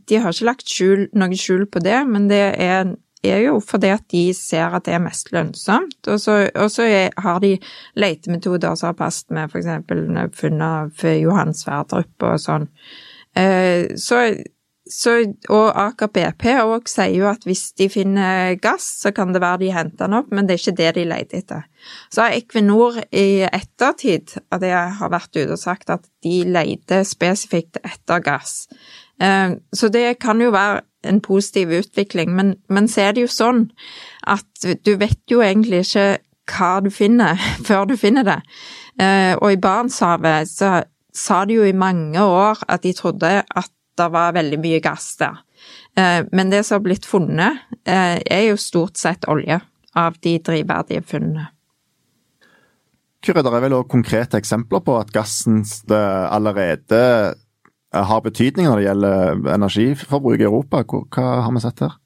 De 0.08 0.16
har 0.16 0.32
ikke 0.32 0.48
lagt 0.48 0.70
skjul, 0.70 1.08
noe 1.18 1.36
skjul 1.38 1.66
på 1.70 1.82
det, 1.84 1.98
men 2.06 2.28
det 2.30 2.42
er, 2.54 2.94
er, 3.26 3.40
jo 3.44 3.58
fordi 3.60 3.90
at 3.92 4.06
de 4.14 4.24
ser 4.34 4.78
at 4.78 4.86
det 4.86 4.94
er 4.94 5.02
mest 5.02 5.32
lønnsomt. 5.34 5.98
Og 6.06 6.22
så, 6.22 6.44
og 6.54 6.70
så 6.70 6.86
er, 6.86 7.10
har 7.18 7.42
de 7.42 7.56
letemetoder 7.98 8.78
som 8.78 8.92
har 8.92 8.98
passet 8.98 9.34
med 9.34 9.50
f.eks. 9.50 10.38
funnet 10.38 10.94
for 10.94 11.18
Johan 11.18 11.50
Sverdrup 11.54 12.30
og 12.30 12.38
sånn. 12.46 12.70
Eh, 13.34 13.90
så 13.98 14.22
så, 14.90 15.14
og 15.52 15.66
Aker 15.78 16.10
BP 16.12 16.44
òg 16.62 16.88
sier 16.90 17.14
jo 17.16 17.28
at 17.30 17.44
hvis 17.46 17.72
de 17.78 17.88
finner 17.92 18.54
gass, 18.62 18.86
så 19.02 19.12
kan 19.14 19.34
det 19.34 19.42
være 19.44 19.62
de 19.62 19.72
henter 19.74 20.06
den 20.06 20.16
opp, 20.20 20.30
men 20.32 20.48
det 20.48 20.56
er 20.56 20.62
ikke 20.62 20.78
det 20.80 20.92
de 20.96 21.06
leter 21.10 21.42
etter. 21.42 21.66
Så 22.12 22.24
har 22.24 22.36
Equinor 22.36 23.00
i 23.12 23.44
ettertid 23.46 24.38
av 24.52 24.62
det 24.64 24.72
har 24.72 25.12
vært 25.12 25.36
ute 25.36 25.52
og 25.54 25.60
sagt 25.60 25.92
at 25.92 26.06
de 26.24 26.40
leter 26.48 27.04
spesifikt 27.08 27.80
etter 27.84 28.24
gass. 28.24 28.66
Eh, 29.20 29.58
så 29.72 29.92
det 29.92 30.18
kan 30.24 30.40
jo 30.40 30.52
være 30.54 30.82
en 31.08 31.20
positiv 31.22 31.72
utvikling, 31.78 32.34
men, 32.34 32.56
men 32.68 32.88
så 32.90 33.08
er 33.08 33.16
det 33.16 33.28
jo 33.28 33.32
sånn 33.32 33.68
at 34.26 34.68
du 34.84 34.96
vet 34.98 35.20
jo 35.30 35.44
egentlig 35.44 35.84
ikke 35.86 36.08
hva 36.48 36.78
du 36.84 36.90
finner 36.94 37.40
før 37.68 37.88
du 37.88 37.96
finner 38.00 38.26
det. 38.26 38.40
Eh, 39.00 39.34
og 39.36 39.52
i 39.52 39.60
Barentshavet 39.60 40.50
så 40.50 40.78
sa 41.14 41.42
de 41.48 41.58
jo 41.58 41.66
i 41.66 41.76
mange 41.76 42.22
år 42.22 42.60
at 42.70 42.84
de 42.84 42.92
trodde 42.94 43.30
at 43.42 43.72
det 43.98 44.08
var 44.14 44.36
veldig 44.36 44.58
mye 44.62 44.80
gass 44.84 45.10
der. 45.20 45.42
Eh, 45.98 46.24
men 46.32 46.50
det 46.50 46.64
som 46.66 46.78
har 46.78 46.86
blitt 46.86 47.06
funnet, 47.06 47.64
eh, 47.84 48.18
er 48.24 48.44
jo 48.48 48.56
stort 48.56 48.96
sett 48.96 49.28
olje 49.28 49.60
av 49.98 50.18
de 50.22 50.38
drivverdige 50.38 51.02
funnene. 51.02 51.48
Kyrre, 53.24 53.42
det 53.42 53.50
er 53.50 53.64
vel 53.64 53.74
også 53.74 53.90
konkrete 53.90 54.38
eksempler 54.38 54.82
på 54.86 54.94
at 55.00 55.10
gassen 55.12 55.64
allerede 55.90 57.00
eh, 57.34 58.04
har 58.04 58.22
betydning 58.22 58.68
når 58.68 58.76
det 58.78 58.86
gjelder 58.86 59.54
energiforbruk 59.56 60.38
i 60.38 60.46
Europa. 60.46 60.84
Hva 60.86 61.42
har 61.42 61.52
vi 61.56 61.64
sett 61.64 61.82
her? 61.82 61.98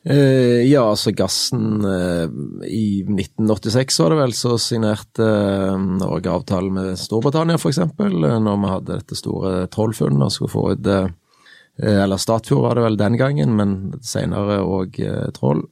Eh, 0.00 0.64
ja, 0.64 0.86
altså 0.88 1.12
gassen 1.12 1.84
uh, 1.84 2.24
I 2.64 3.02
1986 3.04 3.98
var 4.00 4.14
det 4.14 4.20
vel, 4.22 4.32
så 4.32 4.54
signerte 4.56 5.26
uh, 5.26 5.74
Norge 5.76 6.32
avtale 6.32 6.72
med 6.72 6.96
Storbritannia 6.96 7.58
f.eks. 7.60 7.82
Når 7.98 8.62
vi 8.62 8.70
hadde 8.72 8.96
dette 8.96 9.18
store 9.18 9.66
trollfunnet 9.68 10.24
og 10.24 10.32
skulle 10.32 10.54
få 10.54 10.64
ut 10.72 10.88
Eller 11.80 12.16
Statfjord 12.20 12.64
var 12.64 12.78
det 12.78 12.86
vel 12.86 12.96
den 13.00 13.20
gangen, 13.20 13.52
men 13.56 13.76
senere 14.04 14.62
òg 14.64 14.96
Troll. 15.36 15.62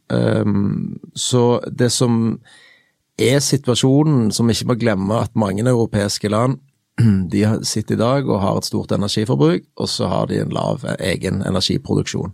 Så 1.14 1.42
det 1.68 1.90
som 1.92 2.38
er 3.18 3.40
situasjonen, 3.44 4.30
som 4.32 4.48
vi 4.48 4.56
ikke 4.56 4.70
må 4.70 4.78
glemme 4.78 5.18
at 5.24 5.36
mange 5.36 5.66
europeiske 5.66 6.30
land 6.32 6.60
de 7.32 7.44
sitter 7.66 7.96
i 7.96 8.00
dag 8.00 8.28
og 8.28 8.40
har 8.40 8.60
et 8.60 8.68
stort 8.68 8.92
energiforbruk, 8.92 9.68
og 9.76 9.88
så 9.88 10.08
har 10.08 10.30
de 10.30 10.40
en 10.42 10.54
lav 10.54 10.84
egen 10.98 11.42
energiproduksjon. 11.46 12.32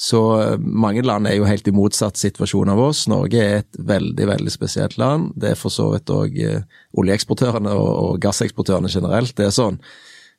Så 0.00 0.20
eh, 0.40 0.54
mange 0.60 1.02
land 1.04 1.28
er 1.28 1.36
jo 1.36 1.48
helt 1.48 1.68
i 1.68 1.74
motsatt 1.76 2.16
situasjon 2.16 2.72
av 2.72 2.80
oss. 2.80 3.04
Norge 3.10 3.40
er 3.40 3.58
et 3.60 3.80
veldig, 3.90 4.28
veldig 4.32 4.52
spesielt 4.52 4.96
land. 5.00 5.34
Det 5.36 5.52
er 5.52 5.58
for 5.60 5.72
så 5.74 5.90
vidt 5.92 6.12
òg 6.14 6.38
eh, 6.40 6.62
oljeeksportørene 7.00 7.74
og, 7.76 7.90
og, 7.90 8.14
gasseksportørene 8.24 8.92
generelt. 8.92 9.34
Det 9.36 9.50
er 9.50 9.52
sånn 9.54 9.76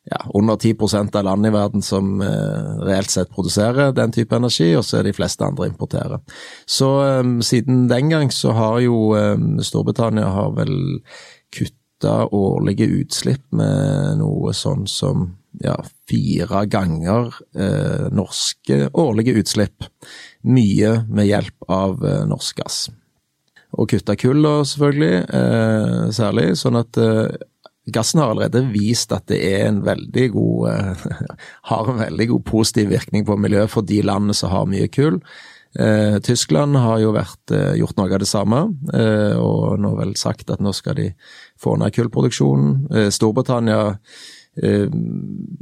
ja, 0.10 0.18
under 0.34 0.58
10 0.58 0.74
av 1.14 1.26
landene 1.28 1.52
i 1.52 1.54
verden 1.54 1.86
som 1.86 2.24
eh, 2.26 2.72
reelt 2.88 3.14
sett 3.14 3.30
produserer 3.30 3.94
den 3.94 4.14
type 4.16 4.36
energi, 4.36 4.72
og 4.78 4.86
så 4.88 4.98
er 5.00 5.06
de 5.06 5.14
fleste 5.14 5.46
andre 5.46 5.70
importerer. 5.70 6.24
Så 6.66 6.90
eh, 7.06 7.22
siden 7.46 7.86
den 7.92 8.10
gang 8.10 8.34
så 8.34 8.56
har 8.58 8.80
jo 8.82 9.12
eh, 9.18 9.38
Storbritannia 9.62 10.32
har 10.34 10.56
vel 10.58 10.74
kutta 11.54 12.26
årlige 12.34 12.90
utslipp 13.04 13.46
med 13.54 14.18
noe 14.24 14.56
sånn 14.58 14.90
som 14.90 15.30
ja, 15.60 15.76
fire 16.10 16.66
ganger 16.72 17.34
eh, 17.56 18.08
norske 18.14 18.88
årlige 18.94 19.36
utslipp. 19.42 19.86
Mye 20.48 21.02
med 21.10 21.28
hjelp 21.28 21.72
av 21.72 22.06
eh, 22.06 22.24
norsk 22.30 22.64
gass. 22.64 22.86
Og 23.80 23.92
kutta 23.92 24.18
kull, 24.20 24.44
selvfølgelig, 24.68 25.22
eh, 25.32 26.10
særlig. 26.16 26.50
Sånn 26.60 26.80
at 26.80 27.00
eh, 27.00 27.38
gassen 27.92 28.22
har 28.22 28.34
allerede 28.34 28.66
vist 28.74 29.14
at 29.16 29.30
det 29.32 29.40
er 29.48 29.70
en 29.70 29.82
veldig 29.86 30.28
god 30.34 30.68
eh, 30.74 31.08
Har 31.72 31.88
en 31.88 32.02
veldig 32.02 32.28
god 32.34 32.46
positiv 32.48 32.92
virkning 32.92 33.26
på 33.28 33.40
miljøet 33.40 33.72
for 33.72 33.88
de 33.88 34.02
landene 34.04 34.36
som 34.38 34.52
har 34.52 34.68
mye 34.70 34.90
kull. 34.92 35.22
Eh, 35.80 36.18
Tyskland 36.24 36.76
har 36.76 37.00
jo 37.00 37.14
vært, 37.16 37.54
gjort 37.80 37.96
noe 37.96 38.12
av 38.12 38.20
det 38.20 38.28
samme, 38.28 38.66
og 39.40 39.80
nå 39.80 39.94
vel 39.96 40.18
sagt 40.20 40.52
at 40.52 40.60
nå 40.60 40.74
skal 40.76 40.98
de 41.00 41.08
få 41.62 41.78
ned 41.80 41.96
kullproduksjonen. 41.96 43.08
Storbritannia 43.14 43.94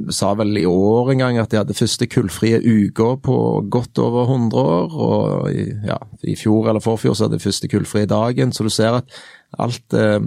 sa 0.09 0.31
vel 0.33 0.57
i 0.57 0.65
år 0.65 1.11
en 1.13 1.21
gang 1.21 1.37
at 1.37 1.51
de 1.51 1.59
hadde 1.59 1.77
første 1.77 2.07
kullfrie 2.09 2.57
uka 2.57 3.11
på 3.21 3.35
godt 3.69 3.99
over 4.01 4.25
100 4.25 4.57
år. 4.57 4.95
Og 4.95 5.51
i, 5.53 5.67
ja, 5.85 5.99
i 6.25 6.35
fjor 6.39 6.71
eller 6.71 6.83
forfjor 6.83 7.13
så 7.13 7.27
hadde 7.27 7.37
de 7.37 7.45
første 7.45 7.69
kullfrie 7.69 8.09
dagen. 8.09 8.53
Så 8.53 8.65
du 8.65 8.71
ser 8.73 8.97
at 9.01 9.19
alt 9.59 9.93
eh, 9.93 10.17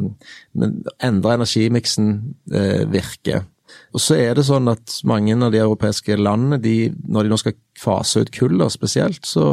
Endra 1.02 1.34
energimiksen 1.34 2.36
eh, 2.54 2.86
virker. 2.90 3.48
Og 3.92 4.00
så 4.00 4.16
er 4.20 4.36
det 4.36 4.46
sånn 4.46 4.68
at 4.70 5.00
mange 5.08 5.34
av 5.36 5.52
de 5.52 5.60
europeiske 5.60 6.16
landene, 6.20 6.60
de, 6.62 6.92
når 7.08 7.26
de 7.26 7.32
nå 7.32 7.38
skal 7.40 7.56
fase 7.80 8.22
ut 8.22 8.32
kull 8.34 8.62
spesielt, 8.70 9.26
så 9.26 9.46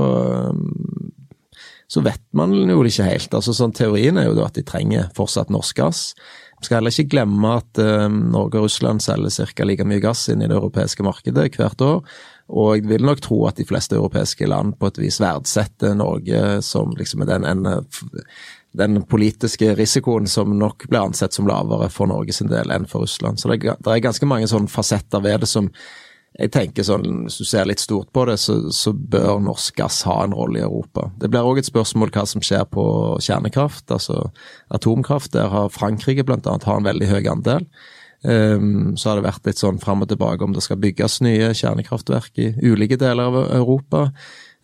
så 1.89 2.03
vet 2.05 2.21
man 2.37 2.53
jo 2.53 2.83
ikke 2.85 3.07
helt. 3.07 3.33
Altså 3.33 3.53
sånn 3.57 3.73
Teorien 3.73 4.19
er 4.21 4.27
jo 4.29 4.43
at 4.45 4.53
de 4.59 4.61
trenger 4.61 5.07
fortsatt 5.17 5.49
norsk 5.49 5.79
gass. 5.79 6.01
Skal 6.59 6.79
heller 6.79 6.91
ikke 6.91 7.13
glemme 7.15 7.53
at 7.61 7.79
uh, 7.79 8.07
Norge 8.11 8.59
og 8.59 8.67
Russland 8.67 9.03
selger 9.03 9.51
ca. 9.53 9.67
like 9.67 9.85
mye 9.87 10.03
gass 10.03 10.27
inn 10.31 10.43
i 10.43 10.49
det 10.49 10.57
europeiske 10.57 11.05
markedet 11.05 11.53
hvert 11.55 11.81
år. 11.85 12.01
Og 12.49 12.71
jeg 12.79 12.89
vil 12.89 13.05
nok 13.05 13.21
tro 13.21 13.43
at 13.47 13.59
de 13.59 13.67
fleste 13.69 13.95
europeiske 13.95 14.47
land 14.49 14.73
på 14.79 14.89
et 14.89 14.99
vis 14.99 15.19
verdsetter 15.21 15.93
Norge 15.97 16.59
som 16.65 16.95
liksom 16.97 17.23
den, 17.29 17.45
en, 17.45 17.85
den 18.73 19.03
politiske 19.05 19.75
risikoen 19.77 20.27
som 20.27 20.57
nok 20.57 20.87
blir 20.89 21.03
ansett 21.03 21.37
som 21.37 21.47
lavere 21.49 21.91
for 21.93 22.09
Norge 22.09 22.33
sin 22.35 22.49
del 22.49 22.73
enn 22.73 22.89
for 22.89 23.05
Russland. 23.05 23.39
Så 23.39 23.51
det, 23.53 23.61
det 23.69 23.93
er 23.93 24.01
ganske 24.03 24.29
mange 24.29 24.49
sånne 24.49 24.71
fasetter 24.71 25.21
ved 25.23 25.45
det 25.45 25.51
som 25.51 25.69
jeg 26.39 26.51
tenker 26.55 26.85
sånn, 26.87 27.25
Hvis 27.27 27.39
du 27.41 27.45
ser 27.47 27.67
litt 27.67 27.81
stort 27.83 28.11
på 28.15 28.23
det, 28.29 28.37
så, 28.39 28.55
så 28.71 28.93
bør 28.93 29.41
norsk 29.43 29.75
gass 29.79 30.01
ha 30.07 30.21
en 30.23 30.35
rolle 30.35 30.61
i 30.61 30.65
Europa. 30.65 31.09
Det 31.19 31.29
blir 31.31 31.45
òg 31.45 31.59
et 31.59 31.67
spørsmål 31.67 32.13
hva 32.15 32.25
som 32.29 32.43
skjer 32.45 32.65
på 32.71 32.83
kjernekraft, 33.25 33.89
altså 33.91 34.29
atomkraft. 34.75 35.33
Der 35.35 35.51
har 35.51 35.73
Frankrike 35.73 36.23
bl.a. 36.23 36.39
har 36.43 36.77
en 36.77 36.87
veldig 36.87 37.09
høy 37.11 37.23
andel. 37.31 37.67
Um, 38.23 38.97
så 38.99 39.09
har 39.09 39.19
det 39.19 39.29
vært 39.29 39.45
litt 39.47 39.61
sånn 39.61 39.79
fram 39.79 40.03
og 40.03 40.09
tilbake 40.11 40.43
om 40.43 40.51
det 40.55 40.63
skal 40.65 40.79
bygges 40.83 41.21
nye 41.23 41.53
kjernekraftverk 41.55 42.41
i 42.43 42.49
ulike 42.67 42.99
deler 42.99 43.29
av 43.29 43.37
Europa. 43.45 44.09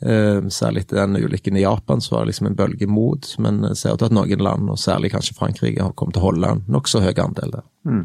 Um, 0.03 0.49
særlig 0.51 0.83
etter 0.83 0.99
den 0.99 1.15
ulykken 1.23 1.55
i 1.55 1.63
Japan 1.63 2.03
så 2.03 2.17
var 2.17 2.25
det 2.25 2.33
liksom 2.33 2.49
en 2.49 2.57
bølge 2.59 2.87
mot, 2.91 3.29
men 3.39 3.61
det 3.63 3.77
ser 3.79 3.95
ut 3.95 4.03
til 4.03 4.11
at 4.11 4.17
noen 4.17 4.43
land, 4.43 4.67
og 4.71 4.79
særlig 4.79 5.13
kanskje 5.15 5.37
Frankrike, 5.37 5.83
har 5.83 5.95
kommet 5.95 6.17
til 6.17 6.23
å 6.23 6.27
holde 6.29 6.51
en 6.51 6.65
nokså 6.71 7.03
høy 7.03 7.13
andel 7.13 7.55
der. 7.55 7.65
Mm. 7.87 8.03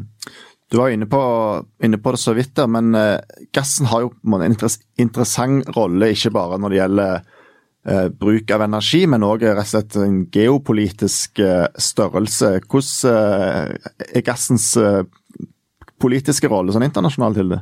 Du 0.71 0.77
var 0.79 0.93
inne 0.93 1.05
på, 1.05 1.19
inne 1.83 1.97
på, 1.99 2.13
det 2.15 2.21
så 2.21 2.33
vidt 2.33 2.53
der, 2.55 2.69
men 2.71 2.95
uh, 2.95 3.19
gassen 3.51 3.89
har 3.91 4.05
jo 4.05 4.11
en 4.37 4.45
interessant 4.47 5.67
rolle, 5.75 6.13
ikke 6.15 6.31
bare 6.31 6.59
når 6.63 6.71
det 6.71 6.77
gjelder 6.77 7.17
uh, 7.91 8.07
bruk 8.21 8.53
av 8.55 8.63
energi, 8.69 9.01
men 9.11 9.27
òg 9.27 9.43
en 9.43 10.21
geopolitisk 10.31 11.43
uh, 11.43 11.67
størrelse. 11.75 12.53
Hvordan 12.71 13.75
er 14.07 14.23
gassens 14.23 14.69
politiske 16.01 16.47
rolle 16.47 16.71
sånn 16.71 16.87
internasjonalt, 16.87 17.41
Hilde? 17.41 17.59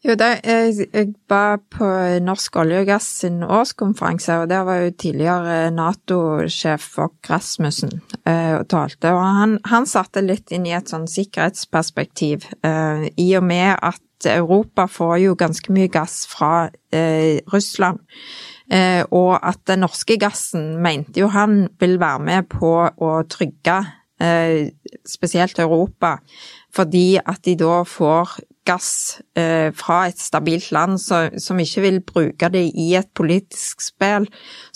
Jo, 0.00 0.14
det, 0.16 0.28
jeg, 0.48 0.86
jeg 0.94 1.08
var 1.28 1.58
på 1.68 1.86
Norsk 2.24 2.54
olje 2.62 2.78
og 2.80 2.86
gass 2.88 3.06
sin 3.20 3.42
årskonferanse, 3.44 4.38
og 4.40 4.46
der 4.48 4.62
var 4.64 4.78
jo 4.80 4.94
tidligere 4.96 5.56
Nato-sjef 5.76 6.86
Fogh 6.94 7.28
Rasmussen 7.28 7.98
eh, 8.24 8.54
og 8.56 8.64
talte. 8.72 9.12
Og 9.12 9.20
han, 9.20 9.58
han, 9.68 9.88
satte 9.90 10.22
litt 10.24 10.54
inn 10.56 10.64
i 10.64 10.72
et 10.72 10.88
sånn 10.88 11.04
sikkerhetsperspektiv, 11.04 12.48
eh, 12.64 13.10
i 13.20 13.28
og 13.36 13.44
med 13.44 13.74
at 13.76 14.30
Europa 14.30 14.86
får 14.88 15.18
jo 15.20 15.36
ganske 15.36 15.76
mye 15.76 15.92
gass 15.92 16.22
fra 16.32 16.70
eh, 16.96 17.44
Russland. 17.52 18.00
Eh, 18.72 19.02
og 19.12 19.34
at 19.36 19.60
den 19.68 19.84
norske 19.84 20.16
gassen 20.22 20.78
mente 20.80 21.20
jo 21.20 21.28
han 21.34 21.66
vil 21.82 21.98
være 22.00 22.24
med 22.24 22.48
på 22.48 22.72
å 22.88 23.12
trygge 23.28 23.82
eh, 24.22 24.70
spesielt 25.04 25.58
Europa 25.60 26.20
fordi 26.70 27.18
at 27.18 27.42
de 27.42 27.56
da 27.58 27.80
får 27.82 28.36
gass 28.68 29.20
eh, 29.38 29.70
fra 29.76 30.02
et 30.08 30.20
stabilt 30.20 30.70
land 30.74 30.98
så, 31.00 31.22
som 31.40 31.58
ikke 31.60 31.82
vil 31.84 32.00
bruke 32.04 32.50
det 32.52 32.62
i 32.78 32.90
et 32.98 33.08
politisk 33.16 33.82
spill. 33.84 34.26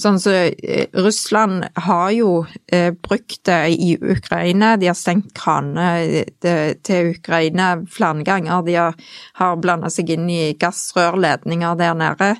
Sånn 0.00 0.18
så 0.22 0.34
eh, 0.48 0.86
Russland 0.96 1.66
har 1.86 2.10
jo 2.16 2.30
eh, 2.72 2.90
brukt 2.94 3.42
det 3.48 3.60
i 3.74 3.94
Ukraina. 3.98 4.74
De 4.80 4.88
har 4.88 4.98
stengt 4.98 5.34
kranene 5.36 6.24
eh, 6.24 6.74
til 6.84 7.12
Ukraina 7.14 7.74
flere 7.90 8.24
ganger. 8.26 8.64
De 8.66 8.78
har, 8.78 8.96
har 9.40 9.60
blanda 9.60 9.92
seg 9.92 10.14
inn 10.16 10.30
i 10.32 10.54
gassrørledninger 10.60 11.76
der 11.80 11.98
nede 11.98 12.32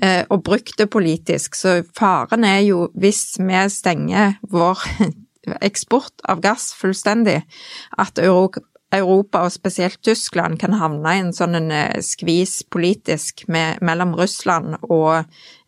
eh, 0.00 0.22
og 0.30 0.44
brukt 0.48 0.78
det 0.80 0.88
politisk. 0.92 1.58
Så 1.58 1.80
faren 1.96 2.46
er 2.48 2.62
jo, 2.66 2.86
hvis 2.96 3.36
vi 3.42 3.66
stenger 3.72 4.38
vår 4.48 4.80
eksport 5.66 6.24
av 6.26 6.40
gass 6.42 6.72
fullstendig, 6.74 7.42
at 7.98 8.18
Europa 8.18 8.64
Europa, 8.94 9.42
og 9.42 9.52
spesielt 9.52 9.98
Tyskland, 10.04 10.58
kan 10.60 10.76
havne 10.78 11.14
i 11.16 11.22
en 11.24 11.32
sånn 11.34 11.58
eh, 11.74 11.98
skvis 12.04 12.60
politisk 12.70 13.42
med, 13.50 13.82
mellom 13.84 14.14
Russland 14.18 14.76
og 14.86 15.24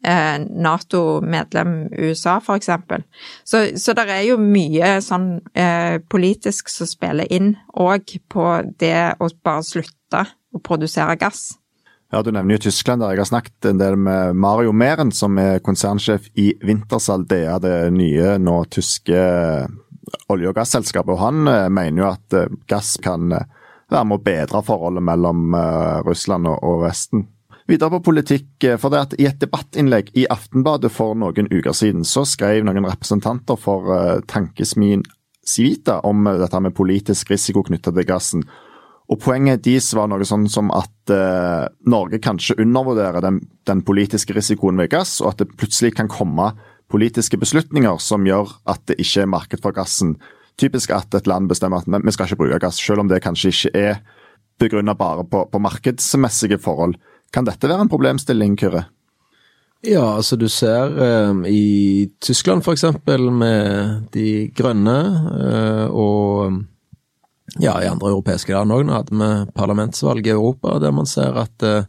eh, 0.06 0.37
Nato-medlem 0.38 1.88
USA, 1.98 2.38
for 2.44 2.60
eksempel. 2.60 3.02
Så, 3.44 3.64
så 3.76 3.94
det 3.98 4.06
er 4.14 4.25
jo 4.28 4.38
mye 4.40 4.98
sånn 5.04 5.30
eh, 5.58 5.98
politisk 6.10 6.70
som 6.72 6.90
spiller 6.90 7.26
inn 7.34 7.56
òg 7.75 8.18
på 8.30 8.50
det 8.78 9.16
å 9.18 9.30
bare 9.42 9.66
slutte 9.66 10.28
å 10.54 10.62
produsere 10.62 11.18
gass. 11.18 11.50
Ja, 12.08 12.22
Du 12.22 12.30
nevner 12.32 12.56
jo 12.56 12.58
Tyskland. 12.70 13.02
der 13.02 13.10
Jeg 13.10 13.18
har 13.18 13.25
snakket 13.25 13.66
en 13.68 13.78
del 13.78 13.96
med 13.96 14.37
Mario 14.37 14.72
Meren, 14.72 15.12
som 15.12 15.37
er 15.38 15.58
konsernsjef 15.58 16.30
i 16.37 16.54
Wintershall 16.64 17.26
DA, 17.26 17.58
det 17.58 17.92
nye 17.92 18.38
nå 18.38 18.64
tyske 18.64 19.68
olje- 20.29 20.50
og 20.50 20.57
gasselskapet. 20.59 21.15
Og 21.15 21.23
han 21.23 21.49
eh, 21.49 21.69
mener 21.73 22.03
jo 22.03 22.11
at 22.11 22.37
eh, 22.37 22.53
gass 22.71 22.97
kan 23.03 23.33
eh, 23.33 23.49
være 23.88 24.05
med 24.09 24.19
å 24.19 24.25
bedre 24.25 24.62
forholdet 24.67 25.05
mellom 25.05 25.55
Russland 26.05 26.45
og 26.50 26.83
Vesten. 26.83 27.23
Videre 27.69 27.95
på 27.95 28.03
politikk, 28.11 28.67
for 28.81 28.93
det 28.93 29.00
at 29.00 29.15
I 29.17 29.31
et 29.31 29.38
debattinnlegg 29.41 30.11
i 30.12 30.27
Aftenbadet 30.29 30.91
for 30.93 31.17
noen 31.17 31.49
uker 31.49 31.73
siden, 31.73 32.05
så 32.05 32.27
skrev 32.29 32.67
noen 32.69 32.85
representanter 32.85 33.57
for 33.57 33.88
tankesmien 34.29 35.07
Civita 35.41 36.03
om 36.05 36.29
dette 36.29 36.61
med 36.61 36.77
politisk 36.77 37.33
risiko 37.33 37.65
knyttet 37.65 37.97
til 37.97 38.09
gassen. 38.09 38.45
Og 39.09 39.17
Poenget 39.25 39.62
deres 39.65 39.88
var 39.97 40.09
noe 40.11 40.27
sånn 40.29 40.45
som 40.53 40.69
at 40.77 41.12
eh, 41.12 41.65
Norge 41.88 42.21
kanskje 42.21 42.59
undervurderer 42.61 43.25
den, 43.25 43.41
den, 43.69 43.81
politiske 43.87 44.37
risikoen 44.37 44.81
ved 44.81 44.91
gass, 44.93 45.19
og 45.23 45.33
at 45.33 45.41
det 45.41 45.55
plutselig 45.57 45.95
kan 45.97 46.11
komme 46.12 46.50
politiske 46.88 47.38
beslutninger 47.40 48.00
som 48.02 48.26
gjør 48.26 48.52
at 48.71 48.85
det 48.88 48.99
ikke 49.02 49.25
er 49.25 49.33
marked 49.33 49.62
for 49.64 49.76
gassen. 49.76 50.16
Typisk 50.59 50.90
at 50.96 51.14
et 51.14 51.29
land 51.31 51.51
bestemmer 51.51 51.85
at 51.85 52.05
vi 52.05 52.14
skal 52.14 52.27
ikke 52.27 52.42
bruke 52.42 52.61
gass, 52.64 52.81
selv 52.81 53.05
om 53.05 53.11
det 53.11 53.22
kanskje 53.22 53.53
ikke 53.53 53.74
er 53.79 54.01
begrunnet 54.59 54.98
bare 54.98 55.24
på, 55.24 55.44
på 55.53 55.61
markedsmessige 55.62 56.59
forhold. 56.59 56.96
Kan 57.33 57.46
dette 57.46 57.68
være 57.68 57.87
en 57.87 57.92
problemstilling, 57.92 58.57
Kyrre? 58.59 58.88
Ja, 59.87 60.16
altså 60.16 60.35
du 60.35 60.48
ser 60.51 60.96
eh, 60.98 61.44
i 61.53 62.09
Tyskland 62.24 62.64
f.eks. 62.66 62.85
med 63.31 64.09
de 64.14 64.51
grønne, 64.51 64.98
eh, 65.38 65.87
og 65.87 66.59
ja, 67.62 67.77
i 67.79 67.87
andre 67.87 68.11
europeiske 68.11 68.53
land 68.53 68.74
òg. 68.74 68.88
Nå 68.88 68.96
hadde 68.96 69.14
vi 69.14 69.53
parlamentsvalg 69.55 70.27
i 70.27 70.35
Europa 70.35 70.81
der 70.83 70.94
man 70.94 71.07
ser 71.07 71.38
at 71.38 71.62
eh, 71.62 71.87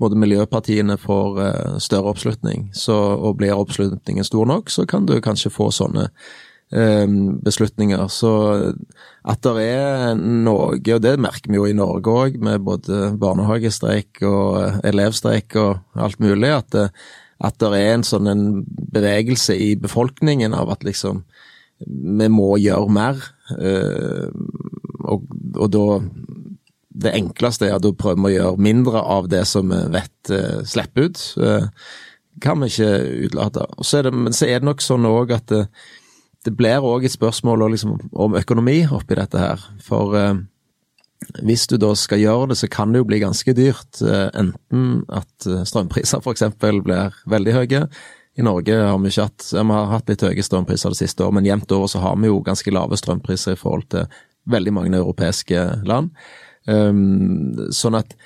både 0.00 0.18
miljøpartiene 0.20 0.98
får 1.00 1.38
eh, 1.42 1.76
større 1.82 2.12
oppslutning. 2.12 2.68
Så, 2.76 2.94
og 2.94 3.38
blir 3.40 3.56
oppslutningen 3.56 4.26
stor 4.26 4.48
nok, 4.48 4.70
så 4.72 4.86
kan 4.88 5.08
du 5.08 5.16
kanskje 5.24 5.52
få 5.52 5.70
sånne 5.74 6.06
eh, 6.06 7.06
beslutninger. 7.46 8.04
Så 8.12 8.32
at 9.26 9.42
det 9.46 9.66
er 9.66 10.16
noe, 10.20 10.76
og 10.76 11.04
det 11.04 11.14
merker 11.22 11.52
vi 11.52 11.60
jo 11.60 11.68
i 11.68 11.76
Norge 11.76 12.16
òg, 12.26 12.40
med 12.42 12.66
både 12.66 13.14
barnehagestreik 13.20 14.20
og 14.26 14.60
eh, 14.62 14.82
elevstreik 14.92 15.56
og 15.62 16.02
alt 16.08 16.20
mulig, 16.22 16.52
at 16.52 16.70
det, 16.76 16.90
at 17.44 17.58
det 17.60 17.72
er 17.76 17.94
en 17.94 18.06
sånn 18.06 18.28
en 18.32 18.46
bevegelse 18.66 19.56
i 19.60 19.74
befolkningen 19.80 20.56
av 20.56 20.70
at 20.72 20.86
liksom 20.88 21.24
vi 21.86 22.28
må 22.32 22.54
gjøre 22.56 22.88
mer. 22.88 23.18
Og, 25.04 25.26
og 25.60 25.66
da 25.74 25.82
det 26.96 27.12
enkleste 27.16 27.68
er 27.68 27.76
at 27.76 27.84
da 27.84 27.92
prøver 27.96 28.22
vi 28.22 28.32
å 28.32 28.36
gjøre 28.36 28.64
mindre 28.66 29.02
av 29.02 29.28
det 29.32 29.44
som 29.48 29.70
vi 29.72 29.82
vet 29.94 30.32
uh, 30.32 30.64
slipper 30.68 31.10
ut. 31.10 31.22
Uh, 31.36 31.68
kan 32.42 32.60
vi 32.60 32.70
ikke 32.72 32.90
utelate. 33.28 33.66
Men 34.12 34.36
så 34.36 34.48
er 34.48 34.60
det 34.60 34.68
nok 34.68 34.84
sånn 34.84 35.08
òg 35.08 35.32
at 35.36 35.48
det, 35.52 35.62
det 36.46 36.52
blir 36.56 36.84
òg 36.84 37.06
et 37.06 37.14
spørsmål 37.14 37.66
liksom, 37.72 37.96
om 38.12 38.36
økonomi 38.38 38.82
oppi 38.92 39.18
dette 39.18 39.40
her. 39.40 39.64
For 39.84 40.16
uh, 40.16 40.36
hvis 41.44 41.64
du 41.68 41.78
da 41.80 41.94
skal 41.96 42.22
gjøre 42.22 42.52
det, 42.52 42.60
så 42.60 42.68
kan 42.72 42.92
det 42.92 43.02
jo 43.02 43.08
bli 43.08 43.22
ganske 43.22 43.56
dyrt. 43.56 44.02
enten 44.36 45.02
at 45.08 45.48
strømpriser 45.68 46.20
f.eks. 46.20 46.44
blir 46.60 47.16
veldig 47.24 47.54
høye. 47.56 47.86
I 48.36 48.44
Norge 48.44 48.76
har 48.76 48.98
vi 49.00 49.08
ikke 49.08 49.24
hatt, 49.24 49.46
vi 49.48 49.64
har 49.72 49.88
hatt 49.94 50.12
litt 50.12 50.22
høye 50.22 50.44
strømpriser 50.44 50.92
det 50.92 51.00
siste 51.00 51.24
året, 51.24 51.38
men 51.38 51.48
jevnt 51.48 51.72
over 51.72 51.88
så 51.88 52.02
har 52.04 52.18
vi 52.20 52.28
jo 52.28 52.42
ganske 52.44 52.72
lave 52.72 52.98
strømpriser 53.00 53.56
i 53.56 53.60
forhold 53.60 53.88
til 53.94 54.04
veldig 54.52 54.74
mange 54.76 55.00
europeiske 55.00 55.62
land. 55.88 56.12
Um, 56.66 57.68
sånn 57.74 57.98
at 57.98 58.16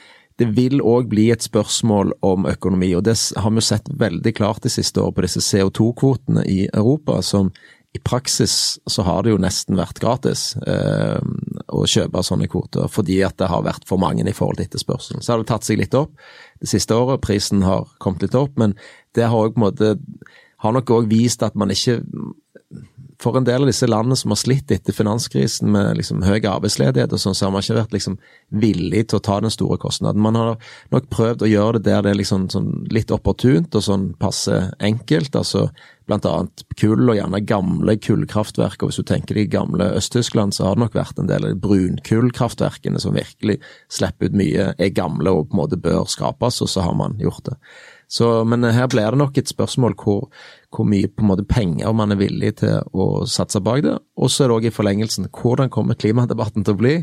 det 0.41 0.49
vil 0.57 0.81
òg 0.81 1.11
bli 1.11 1.27
et 1.35 1.45
spørsmål 1.45 2.15
om 2.25 2.47
økonomi, 2.49 2.95
og 2.97 3.05
det 3.05 3.19
har 3.37 3.53
vi 3.53 3.61
jo 3.61 3.67
sett 3.67 3.91
veldig 4.01 4.33
klart 4.39 4.65
de 4.65 4.73
siste 4.73 5.03
årene 5.03 5.19
på 5.19 5.27
disse 5.27 5.43
CO2-kvotene 5.45 6.47
i 6.49 6.63
Europa, 6.73 7.19
som 7.21 7.53
i 7.93 7.99
praksis 7.99 8.79
så 8.87 9.03
har 9.03 9.25
det 9.25 9.33
jo 9.33 9.41
nesten 9.43 9.75
vært 9.79 9.99
gratis 10.01 10.53
eh, 10.63 11.19
å 11.75 11.83
kjøpe 11.91 12.23
sånne 12.23 12.47
kvoter, 12.51 12.87
fordi 12.89 13.19
at 13.27 13.37
det 13.43 13.49
har 13.51 13.65
vært 13.67 13.89
for 13.89 13.99
mange 14.01 14.23
i 14.23 14.37
forhold 14.37 14.61
til 14.61 14.69
etterspørselen. 14.69 15.25
Så 15.25 15.35
har 15.35 15.43
det 15.43 15.51
tatt 15.51 15.67
seg 15.67 15.81
litt 15.81 15.97
opp 15.99 16.15
det 16.63 16.71
siste 16.71 16.95
året, 16.95 17.23
prisen 17.25 17.65
har 17.67 17.91
kommet 17.99 18.23
litt 18.23 18.39
opp, 18.39 18.55
men 18.63 18.77
det 19.19 19.27
har, 19.27 19.51
også, 19.51 19.59
måte, 19.61 19.91
har 20.63 20.77
nok 20.77 20.95
òg 20.95 21.11
vist 21.11 21.43
at 21.43 21.59
man 21.59 21.75
ikke 21.75 21.99
for 23.21 23.37
en 23.37 23.45
del 23.45 23.67
av 23.67 23.69
disse 23.69 23.87
landene 23.89 24.17
som 24.17 24.33
har 24.33 24.39
slitt 24.41 24.73
etter 24.73 24.97
finanskrisen 24.97 25.69
med 25.73 25.99
liksom 25.99 26.23
høy 26.25 26.39
arbeidsledighet 26.39 27.13
og 27.13 27.21
sånn, 27.21 27.37
så 27.37 27.47
har 27.47 27.53
man 27.53 27.65
ikke 27.65 27.77
vært 27.77 27.95
liksom 27.97 28.17
villig 28.63 29.03
til 29.11 29.21
å 29.21 29.25
ta 29.27 29.37
den 29.45 29.53
store 29.53 29.77
kostnaden. 29.83 30.23
Man 30.25 30.39
har 30.39 30.57
nok 30.95 31.11
prøvd 31.13 31.45
å 31.45 31.51
gjøre 31.51 31.83
det 31.83 31.91
der 31.91 32.07
det 32.07 32.15
er 32.15 32.21
liksom 32.23 32.49
sånn 32.53 32.71
litt 32.95 33.13
opportunt 33.13 33.77
og 33.77 33.85
sånn 33.85 34.11
passe 34.21 34.63
enkelt. 34.81 35.37
altså 35.37 35.69
Blant 36.09 36.27
annet 36.27 36.65
kull, 36.81 37.05
og 37.07 37.15
gjerne 37.19 37.43
gamle 37.47 37.95
kullkraftverk. 38.03 38.83
og 38.83 38.91
Hvis 38.91 39.03
du 39.03 39.07
tenker 39.07 39.37
deg 39.37 39.53
gamle 39.53 39.93
Øst-Tyskland, 40.01 40.57
så 40.57 40.67
har 40.67 40.75
det 40.75 40.87
nok 40.87 40.97
vært 40.99 41.21
en 41.21 41.29
del 41.31 41.47
av 41.47 41.61
brunkullkraftverkene 41.63 42.99
som 42.99 43.15
virkelig 43.15 43.61
slipper 43.93 44.31
ut 44.31 44.41
mye, 44.41 44.73
er 44.75 44.97
gamle 44.97 45.31
og 45.31 45.51
på 45.51 45.55
en 45.55 45.63
måte 45.63 45.79
bør 45.79 46.09
skrapes, 46.11 46.63
og 46.65 46.73
så 46.73 46.89
har 46.89 46.97
man 46.99 47.21
gjort 47.21 47.53
det. 47.53 47.61
Så, 48.11 48.27
men 48.45 48.67
her 48.67 48.89
blir 48.91 49.13
det 49.13 49.21
nok 49.21 49.39
et 49.39 49.51
spørsmål 49.51 49.95
hvor 50.01 50.25
hvor 50.71 50.87
mye 50.87 51.09
på 51.11 51.25
en 51.25 51.31
måte 51.33 51.47
penger 51.51 51.93
man 51.97 52.15
er 52.15 52.21
villig 52.21 52.53
til 52.61 52.79
å 52.95 53.27
satse 53.27 53.61
bak 53.63 53.83
det. 53.87 53.97
Og 54.19 54.31
så 54.31 54.45
er 54.45 54.51
det 54.51 54.57
òg 54.57 54.67
i 54.69 54.75
forlengelsen 54.75 55.31
hvordan 55.35 55.71
kommer 55.73 55.99
klimadebatten 55.99 56.67
til 56.67 56.77
å 56.77 56.81
bli? 56.81 56.95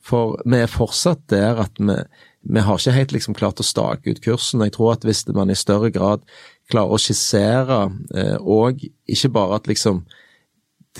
For 0.00 0.38
vi 0.46 0.60
er 0.62 0.70
fortsatt 0.70 1.26
der 1.32 1.58
at 1.64 1.80
vi, 1.80 1.96
vi 2.54 2.62
har 2.64 2.78
ikke 2.78 2.94
helt 2.96 3.14
liksom 3.16 3.36
klart 3.36 3.60
å 3.60 3.66
stake 3.66 4.14
ut 4.14 4.22
kursen. 4.24 4.62
Jeg 4.64 4.76
tror 4.76 4.94
at 4.94 5.04
hvis 5.04 5.26
man 5.34 5.50
i 5.52 5.58
større 5.58 5.90
grad 5.92 6.22
klarer 6.70 6.94
å 6.94 7.02
skissere, 7.02 7.80
eh, 8.14 8.38
og 8.40 8.80
ikke 9.10 9.32
bare 9.34 9.58
at 9.58 9.68
liksom 9.68 10.04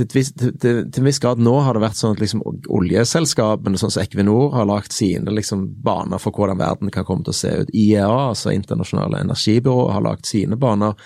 til, 0.09 0.81
en 0.81 1.07
viss 1.07 1.21
grad 1.23 1.41
nå 1.43 1.53
har 1.65 1.77
det 1.77 1.83
vært 1.85 1.99
sånn 1.99 2.17
at 2.17 2.23
liksom, 2.23 2.43
oljeselskapene, 2.73 3.81
sånn 3.81 3.93
som 3.93 4.03
Equinor, 4.05 4.51
har 4.55 4.69
lagt 4.71 4.95
sine 4.97 5.33
liksom, 5.35 5.67
baner 5.85 6.23
for 6.23 6.35
hvordan 6.37 6.61
verden 6.61 6.93
kan 6.95 7.07
komme 7.09 7.27
til 7.27 7.35
å 7.35 7.41
se 7.41 7.53
ut. 7.63 7.73
IEA, 7.75 8.09
altså 8.09 8.55
internasjonale 8.55 9.23
energibyrå, 9.27 9.91
har 9.95 10.05
lagt 10.07 10.31
sine 10.31 10.59
baner. 10.61 10.97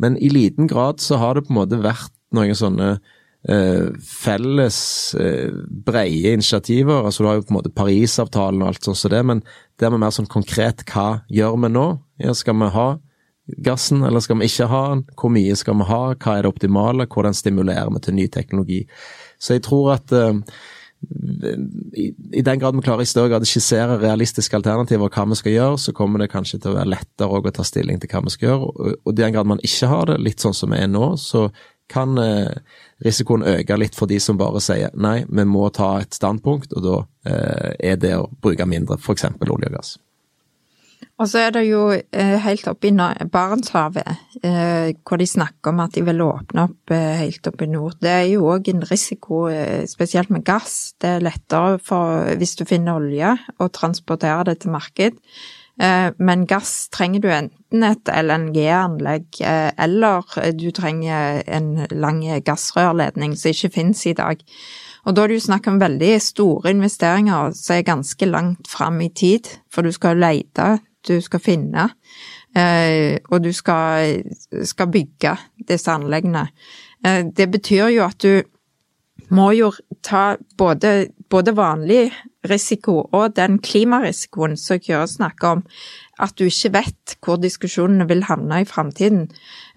Men 0.00 0.16
i 0.16 0.30
liten 0.32 0.70
grad 0.70 1.02
så 1.04 1.20
har 1.20 1.36
det 1.36 1.46
på 1.46 1.54
en 1.54 1.60
måte 1.60 1.80
vært 1.82 2.14
noen 2.36 2.56
sånne 2.56 2.88
eh, 2.94 3.90
felles 4.06 4.80
eh, 5.20 5.52
breie 5.88 6.32
initiativer. 6.32 7.04
altså 7.04 7.22
Du 7.22 7.28
har 7.28 7.38
jo 7.38 7.46
på 7.48 7.54
en 7.54 7.60
måte 7.60 7.74
Parisavtalen 7.74 8.62
og 8.62 8.72
alt 8.72 8.84
sånt 8.84 8.96
som 8.96 9.10
så 9.10 9.14
det, 9.16 9.22
men 9.26 9.44
det 9.78 9.88
er 9.88 9.96
mer 9.98 10.14
sånn 10.14 10.30
konkret 10.30 10.86
hva 10.88 11.22
gjør 11.28 11.58
vi 11.60 11.72
nå? 11.74 11.86
Ja, 12.22 12.34
skal 12.36 12.58
vi 12.60 12.72
ha 12.74 12.88
gassen, 13.58 14.04
eller 14.06 14.22
skal 14.24 14.40
vi 14.40 14.50
ikke 14.50 14.68
ha 14.70 14.82
den? 14.94 15.06
Hvor 15.18 15.32
mye 15.34 15.56
skal 15.58 15.78
vi 15.80 15.88
ha? 15.88 16.02
Hva 16.14 16.36
er 16.36 16.44
det 16.44 16.52
optimale? 16.52 17.08
Hvordan 17.10 17.36
stimulerer 17.36 17.90
vi 17.94 18.04
til 18.04 18.18
ny 18.18 18.28
teknologi? 18.32 18.84
Så 19.40 19.56
jeg 19.56 19.64
tror 19.66 19.94
at 19.96 20.12
uh, 20.12 20.36
i, 21.96 22.06
i, 22.32 22.42
den 22.42 22.60
grad 22.60 22.76
vi 22.76 22.84
klarer 22.84 23.06
i 23.06 23.08
større 23.08 23.32
grad 23.32 23.44
å 23.44 23.48
skissere 23.48 23.96
realistiske 24.02 24.56
alternativer 24.58 25.08
hva 25.08 25.24
vi 25.30 25.38
skal 25.38 25.54
gjøre, 25.54 25.78
så 25.80 25.94
kommer 25.96 26.20
det 26.20 26.30
kanskje 26.32 26.60
til 26.60 26.74
å 26.74 26.76
være 26.76 26.92
lettere 26.92 27.40
å 27.40 27.52
ta 27.56 27.64
stilling 27.64 28.00
til 28.00 28.12
hva 28.12 28.24
vi 28.26 28.34
skal 28.34 28.50
gjøre. 28.50 28.68
Og, 28.68 28.96
og 29.00 29.12
i 29.14 29.20
den 29.22 29.36
grad 29.36 29.48
man 29.48 29.62
ikke 29.64 29.88
har 29.90 30.10
det, 30.10 30.18
litt 30.20 30.44
sånn 30.44 30.56
som 30.56 30.74
vi 30.74 30.82
er 30.82 30.90
nå, 30.92 31.14
så 31.20 31.48
kan 31.90 32.18
eh, 32.22 32.52
risikoen 33.04 33.42
øke 33.42 33.78
litt 33.80 33.96
for 33.98 34.10
de 34.10 34.20
som 34.22 34.38
bare 34.38 34.62
sier 34.62 34.92
nei, 34.94 35.24
vi 35.26 35.46
må 35.48 35.66
ta 35.74 35.96
et 36.02 36.14
standpunkt, 36.14 36.76
og 36.76 36.84
da 36.84 36.98
eh, 37.26 37.72
er 37.92 37.98
det 38.00 38.14
å 38.20 38.28
bruke 38.30 38.68
mindre 38.68 39.00
f.eks. 39.00 39.26
olje 39.40 39.72
og 39.72 39.74
gass. 39.74 39.96
Og 41.20 41.28
så 41.28 41.42
er 41.44 41.50
det 41.52 41.66
jo 41.68 41.82
eh, 41.92 42.36
helt 42.40 42.68
oppe 42.70 42.88
i 42.88 42.94
Barentshavet, 43.28 44.08
eh, 44.40 44.96
hvor 45.04 45.20
de 45.20 45.28
snakker 45.28 45.68
om 45.68 45.82
at 45.84 45.92
de 45.92 46.04
vil 46.06 46.22
åpne 46.24 46.64
opp 46.64 46.94
eh, 46.96 47.20
helt 47.20 47.46
oppe 47.50 47.66
i 47.66 47.68
nord. 47.68 47.98
Det 48.00 48.14
er 48.14 48.26
jo 48.30 48.48
òg 48.48 48.70
en 48.72 48.80
risiko, 48.88 49.42
spesielt 49.90 50.32
med 50.32 50.46
gass. 50.48 50.94
Det 50.96 51.18
er 51.18 51.26
lettere 51.26 51.76
for, 51.84 52.24
hvis 52.40 52.56
du 52.56 52.64
finner 52.64 52.96
olje, 52.96 53.36
å 53.60 53.68
transportere 53.68 54.48
det 54.48 54.62
til 54.62 54.72
marked. 54.72 55.20
Men 55.80 56.42
gass 56.44 56.90
trenger 56.92 57.22
du 57.24 57.28
enten 57.32 57.84
et 57.88 58.10
LNG-anlegg, 58.12 59.38
eller 59.40 60.26
du 60.52 60.66
trenger 60.76 61.40
en 61.48 61.86
lang 61.88 62.20
gassrørledning 62.44 63.32
som 63.32 63.54
ikke 63.54 63.72
finnes 63.78 64.02
i 64.10 64.12
dag. 64.18 64.44
Og 65.08 65.16
da 65.16 65.24
er 65.24 65.32
det 65.32 65.38
jo 65.38 65.46
snakk 65.46 65.70
om 65.70 65.80
veldig 65.80 66.12
store 66.20 66.74
investeringer 66.74 67.56
som 67.56 67.78
er 67.78 67.88
ganske 67.88 68.28
langt 68.28 68.68
fram 68.68 69.00
i 69.00 69.08
tid, 69.08 69.48
for 69.72 69.88
du 69.88 69.92
skal 69.96 70.20
lete 70.20 70.74
du 71.08 71.20
skal 71.24 71.40
finne, 71.40 71.88
eh, 72.56 73.18
og 73.30 73.44
du 73.44 73.52
skal, 73.56 74.22
skal 74.64 74.90
bygge 74.92 75.36
disse 75.68 75.92
anleggene. 75.92 76.48
Eh, 77.04 77.24
det 77.36 77.50
betyr 77.50 77.88
jo 77.94 78.04
at 78.06 78.18
du 78.22 78.42
må 79.30 79.50
jo 79.54 79.70
ta 80.02 80.36
både, 80.58 81.10
både 81.30 81.54
vanlig 81.56 82.10
risiko 82.48 83.02
og 83.12 83.36
den 83.36 83.58
klimarisikoen 83.62 84.56
som 84.58 84.80
Kjøre 84.80 85.06
snakker 85.08 85.56
om, 85.56 85.64
at 86.20 86.36
du 86.38 86.46
ikke 86.46 86.72
vet 86.78 87.16
hvor 87.24 87.40
diskusjonene 87.40 88.06
vil 88.10 88.24
havne 88.28 88.62
i 88.62 88.68
framtiden. 88.68 89.26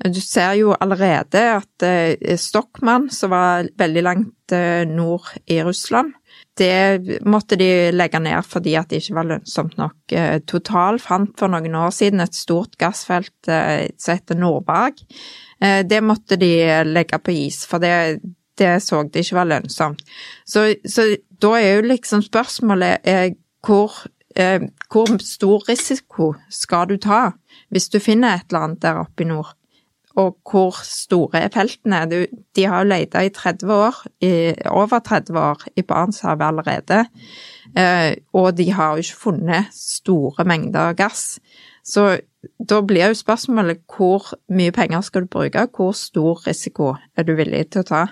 Du 0.05 0.19
ser 0.21 0.57
jo 0.59 0.75
allerede 0.79 1.43
at 1.57 1.83
Stokman, 1.83 2.37
Stockmann, 2.43 3.09
som 3.11 3.33
var 3.33 3.69
veldig 3.79 4.03
langt 4.03 4.55
nord 4.91 5.31
i 5.49 5.61
Russland, 5.63 6.13
det 6.57 7.19
måtte 7.25 7.57
de 7.57 7.89
legge 7.93 8.19
ned 8.21 8.45
fordi 8.45 8.75
at 8.77 8.91
det 8.91 9.01
ikke 9.01 9.17
var 9.17 9.29
lønnsomt 9.31 9.77
nok. 9.79 10.13
Eh, 10.13 10.37
Total 10.45 10.99
fant 11.01 11.33
for 11.39 11.49
noen 11.49 11.75
år 11.79 11.89
siden 11.95 12.21
et 12.21 12.37
stort 12.37 12.77
gassfelt 12.81 13.49
eh, 13.49 13.89
som 13.97 14.19
heter 14.19 14.37
Nordberg. 14.37 15.01
Eh, 15.61 15.81
det 15.87 16.03
måtte 16.05 16.37
de 16.37 16.53
legge 16.85 17.19
på 17.19 17.33
is, 17.47 17.63
for 17.69 17.81
det, 17.81 18.21
det 18.59 18.75
så 18.85 19.01
de 19.07 19.23
ikke 19.23 19.39
var 19.39 19.49
lønnsomt. 19.49 20.03
Så, 20.45 20.67
så, 20.85 21.09
da 21.41 21.55
er 21.57 21.79
jo 21.79 21.87
liksom 21.89 22.21
spørsmålet 22.25 23.09
hvor, 23.65 24.03
hvor 24.33 25.17
stor 25.21 25.65
risiko 25.69 26.33
skal 26.49 26.87
du 26.89 26.97
ta 26.97 27.27
hvis 27.73 27.89
du 27.93 27.99
finner 28.01 28.39
et 28.39 28.47
eller 28.49 28.67
annet 28.67 28.81
der 28.81 29.01
oppe 29.03 29.25
i 29.25 29.29
nord? 29.29 29.53
og 30.19 30.35
hvor 30.45 30.77
store 30.85 31.41
er 31.41 31.53
feltene? 31.53 32.03
De 32.55 32.65
har 32.69 32.83
jo 32.83 32.89
leita 32.89 33.23
i 33.25 33.31
30 33.33 33.73
år, 33.73 34.01
i, 34.21 34.53
over 34.69 34.99
30 34.99 35.39
år 35.39 35.63
i 35.75 35.81
Barentshavet 35.81 36.45
allerede, 36.45 37.05
eh, 37.77 38.13
og 38.33 38.57
de 38.57 38.69
har 38.71 38.93
jo 38.93 39.03
ikke 39.03 39.21
funnet 39.23 39.73
store 39.73 40.45
mengder 40.45 40.93
gass. 40.93 41.39
Så 41.83 42.19
da 42.69 42.81
blir 42.81 43.09
jo 43.09 43.17
spørsmålet 43.17 43.81
hvor 43.89 44.35
mye 44.53 44.71
penger 44.71 45.01
skal 45.01 45.25
du 45.25 45.31
bruke, 45.33 45.67
hvor 45.75 45.91
stor 45.97 46.45
risiko 46.47 46.93
er 47.17 47.25
du 47.25 47.33
villig 47.39 47.71
til 47.71 47.81
å 47.83 47.89
ta? 47.89 48.03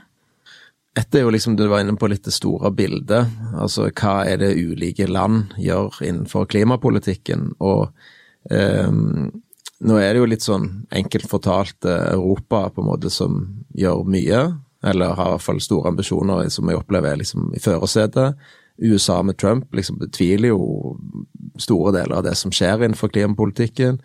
Dette 0.98 1.20
er 1.20 1.24
jo 1.24 1.32
liksom, 1.32 1.56
Du 1.56 1.68
var 1.72 1.84
inne 1.84 1.96
på 1.96 2.10
litt 2.12 2.26
det 2.28 2.34
store 2.36 2.72
bildet. 2.76 3.30
Altså 3.56 3.88
hva 3.90 4.16
er 4.28 4.42
det 4.42 4.58
ulike 4.60 5.08
land 5.08 5.54
gjør 5.60 6.02
innenfor 6.04 6.50
klimapolitikken? 6.52 7.54
Og 7.64 7.88
eh, 8.52 8.92
nå 9.82 9.98
er 9.98 10.12
det 10.12 10.22
jo 10.22 10.30
litt 10.30 10.46
sånn 10.46 10.68
enkelt 10.92 11.30
fortalt 11.32 11.88
eh, 11.88 12.12
Europa 12.12 12.68
på 12.70 12.84
en 12.84 12.90
måte 12.92 13.12
som 13.14 13.40
gjør 13.78 14.04
mye, 14.04 14.42
eller 14.84 15.16
har 15.16 15.30
i 15.30 15.36
hvert 15.38 15.46
fall 15.46 15.62
store 15.64 15.94
ambisjoner 15.94 16.50
som 16.54 16.70
jeg 16.70 16.82
opplever 16.82 17.22
liksom 17.22 17.54
i 17.56 17.62
førersetet. 17.64 18.38
USA 18.82 19.22
med 19.24 19.38
Trump 19.40 19.74
liksom 19.78 20.00
betviler 20.02 20.52
jo 20.52 20.98
store 21.62 21.94
deler 21.96 22.20
av 22.20 22.26
det 22.26 22.36
som 22.40 22.54
skjer 22.54 22.82
innenfor 22.82 23.14
klimapolitikken. 23.14 24.02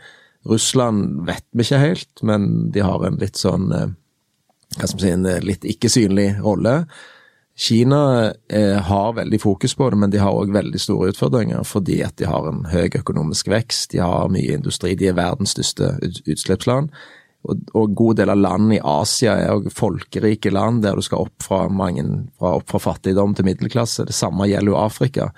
Russland 0.46 1.24
vet 1.26 1.44
vi 1.50 1.64
ikke 1.64 1.82
helt, 1.82 2.22
men 2.22 2.68
de 2.70 2.84
har 2.84 3.02
en 3.02 3.18
litt 3.18 3.40
sånn 3.40 3.72
eh, 3.74 3.88
hva 4.76 4.88
skal 4.88 5.02
si, 5.02 5.12
en 5.14 5.28
litt 5.46 5.64
ikke 5.64 5.90
synlig 5.92 6.32
rolle. 6.42 6.80
Kina 7.56 8.32
eh, 8.52 8.76
har 8.76 9.14
veldig 9.16 9.38
fokus 9.40 9.74
på 9.74 9.90
det, 9.90 9.96
men 9.96 10.12
de 10.12 10.20
har 10.20 10.36
òg 10.36 10.52
veldig 10.52 10.80
store 10.80 11.14
utfordringer 11.14 11.64
fordi 11.64 12.02
at 12.04 12.18
de 12.20 12.28
har 12.28 12.48
en 12.50 12.66
høy 12.68 12.90
økonomisk 12.98 13.48
vekst, 13.48 13.94
de 13.94 14.02
har 14.04 14.28
mye 14.32 14.58
industri, 14.58 14.92
de 14.94 15.08
er 15.08 15.16
verdens 15.16 15.56
største 15.56 15.94
utslippsland. 16.28 16.92
Og 17.46 17.80
en 17.80 17.94
god 17.96 18.18
del 18.18 18.32
av 18.32 18.42
landene 18.42 18.76
i 18.76 18.82
Asia 18.82 19.38
er 19.38 19.54
òg 19.54 19.70
folkerike 19.72 20.50
land 20.52 20.82
der 20.84 20.98
du 20.98 21.04
skal 21.06 21.28
opp 21.28 21.46
fra, 21.46 21.62
mange, 21.72 22.04
fra, 22.36 22.56
opp 22.58 22.68
fra 22.74 22.82
fattigdom 22.90 23.36
til 23.38 23.46
middelklasse. 23.48 24.04
Det 24.08 24.16
samme 24.16 24.50
gjelder 24.50 24.74
jo 24.74 24.80
Afrika. 24.82 25.30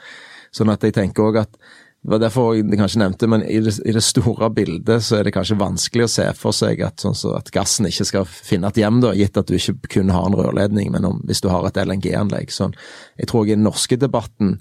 Sånn 0.54 0.72
at 0.72 0.82
jeg 0.82 0.96
tenker 0.96 1.28
òg 1.28 1.42
at 1.44 1.60
det 1.98 2.12
var 2.12 2.20
derfor 2.22 2.52
jeg 2.54 2.78
kanskje 2.78 3.00
nevnte, 3.02 3.26
men 3.26 3.42
i 3.42 3.58
det, 3.60 3.72
i 3.82 3.92
det, 3.92 4.02
store 4.06 4.48
bildet 4.54 5.02
så 5.04 5.18
er 5.18 5.26
det 5.26 5.32
kanskje 5.34 5.58
vanskelig 5.58 6.06
å 6.06 6.10
se 6.12 6.26
for 6.38 6.54
seg 6.54 6.82
at, 6.86 7.02
sånn 7.02 7.16
så 7.18 7.32
at 7.36 7.50
gassen 7.52 7.88
ikke 7.90 8.06
skal 8.06 8.28
finne 8.30 8.70
et 8.70 8.78
hjem, 8.78 9.00
da, 9.02 9.10
gitt 9.18 9.36
at 9.40 9.50
du 9.50 9.56
ikke 9.58 9.90
kun 9.98 10.12
har 10.14 10.28
en 10.28 10.36
rørledning, 10.38 10.92
men 10.94 11.08
om, 11.08 11.18
hvis 11.26 11.42
du 11.42 11.50
har 11.50 11.66
et 11.66 11.80
LNG-anlegg. 11.82 12.54
Sånn. 12.54 12.76
Jeg 13.18 13.32
tror 13.32 13.48
i 13.48 13.56
den 13.56 13.66
norske 13.66 13.98
debatten 13.98 14.60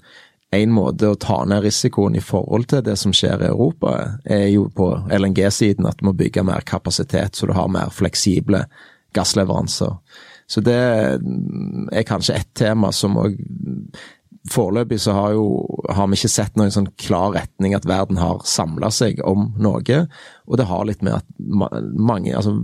en 0.58 0.72
måte 0.74 1.12
å 1.12 1.18
ta 1.20 1.42
ned 1.46 1.62
risikoen 1.62 2.16
i 2.18 2.24
forhold 2.24 2.70
til 2.72 2.82
det 2.84 2.96
som 2.98 3.14
skjer 3.14 3.44
i 3.44 3.50
Europa, 3.52 3.94
er 4.24 4.48
jo 4.48 4.66
på 4.74 4.90
LNG-siden 5.06 5.86
at 5.86 6.00
du 6.00 6.08
må 6.08 6.16
bygge 6.18 6.44
mer 6.48 6.66
kapasitet, 6.66 7.38
så 7.38 7.46
du 7.46 7.54
har 7.54 7.70
mer 7.70 7.92
fleksible 7.94 8.64
gassleveranser. 9.16 9.94
Så 10.48 10.62
det 10.64 10.78
er 10.80 12.08
kanskje 12.08 12.38
ett 12.40 12.52
tema 12.56 12.88
som 12.96 13.18
òg 13.20 13.36
foreløpig 14.52 14.98
så 15.02 15.14
har, 15.16 15.32
jo, 15.36 15.46
har 15.92 16.08
vi 16.08 16.18
ikke 16.18 16.30
sett 16.32 16.58
noen 16.58 16.72
sånn 16.74 16.90
klar 17.00 17.32
retning 17.36 17.74
at 17.76 17.88
verden 17.88 18.20
har 18.20 18.44
samla 18.48 18.90
seg 18.94 19.22
om 19.26 19.52
noe. 19.60 20.02
Og 20.48 20.60
det 20.60 20.68
har 20.68 20.86
litt 20.88 21.04
med 21.06 21.20
at 21.20 21.26
mange 21.38 22.36
altså, 22.36 22.58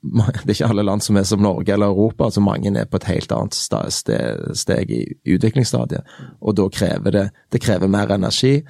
Det 0.00 0.46
er 0.46 0.54
ikke 0.54 0.68
alle 0.72 0.84
land 0.86 1.04
som 1.04 1.18
er 1.20 1.26
som 1.28 1.42
Norge 1.44 1.74
eller 1.74 1.92
Europa. 1.92 2.24
altså 2.24 2.40
Mange 2.40 2.72
er 2.72 2.88
på 2.88 2.96
et 2.96 3.08
helt 3.10 3.32
annet 3.36 3.56
steg, 3.56 3.90
steg 4.56 4.92
i 4.96 5.02
utviklingsstadiet. 5.34 6.08
Og 6.40 6.56
da 6.56 6.68
krever 6.72 7.16
det 7.16 7.26
det 7.52 7.60
krever 7.60 7.90
mer 7.90 8.14
energi, 8.14 8.62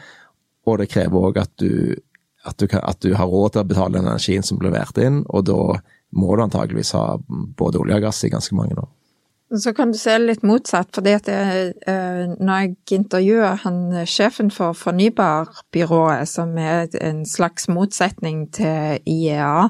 og 0.67 0.81
det 0.81 0.91
krever 0.91 1.29
òg 1.29 1.39
at, 1.41 1.65
at, 2.51 2.65
at, 2.75 2.99
du 3.03 3.15
har 3.15 3.31
råd 3.31 3.55
til 3.55 3.63
å 3.63 3.69
betale 3.71 3.99
den 3.99 4.09
energien 4.09 4.43
som 4.43 4.59
blir 4.59 4.73
levert 4.73 4.99
inn, 4.99 5.23
og 5.29 5.47
da 5.49 5.61
må 6.11 6.35
du 6.35 6.43
antageligvis 6.43 6.95
ha 6.99 7.05
både 7.29 7.79
olje 7.79 8.01
og 8.01 8.09
gass 8.09 8.25
i 8.27 8.33
ganske 8.33 8.57
mange 8.59 8.75
år. 8.75 8.91
Så 9.51 9.73
kan 9.75 9.91
du 9.91 9.99
se 9.99 10.13
litt 10.23 10.45
motsatt, 10.47 10.93
fordi 10.95 11.13
at 11.17 11.27
jeg, 11.29 11.73
eh, 11.91 12.35
når 12.39 12.61
jeg 12.61 13.01
intervjuer 13.01 13.57
han 13.65 13.81
sjefen 14.07 14.51
for 14.55 14.77
fornybarbyrået, 14.79 16.29
som 16.31 16.55
er 16.59 16.87
en 17.03 17.25
slags 17.27 17.67
motsetning 17.69 18.45
til 18.55 19.01
IEA, 19.11 19.69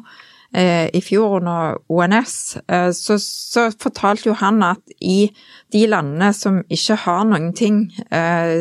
eh, 0.52 0.90
i 0.92 1.00
fjor 1.00 1.38
under 1.38 1.80
ONS, 1.88 2.58
eh, 2.68 2.90
så, 2.92 3.16
så, 3.16 3.70
fortalte 3.80 4.28
jo 4.28 4.36
han 4.36 4.60
at 4.62 4.84
i 5.00 5.30
de 5.72 5.86
landene 5.86 6.32
som 6.36 6.60
ikke 6.68 7.00
har 7.06 7.24
noen 7.24 7.54
ting, 7.56 7.86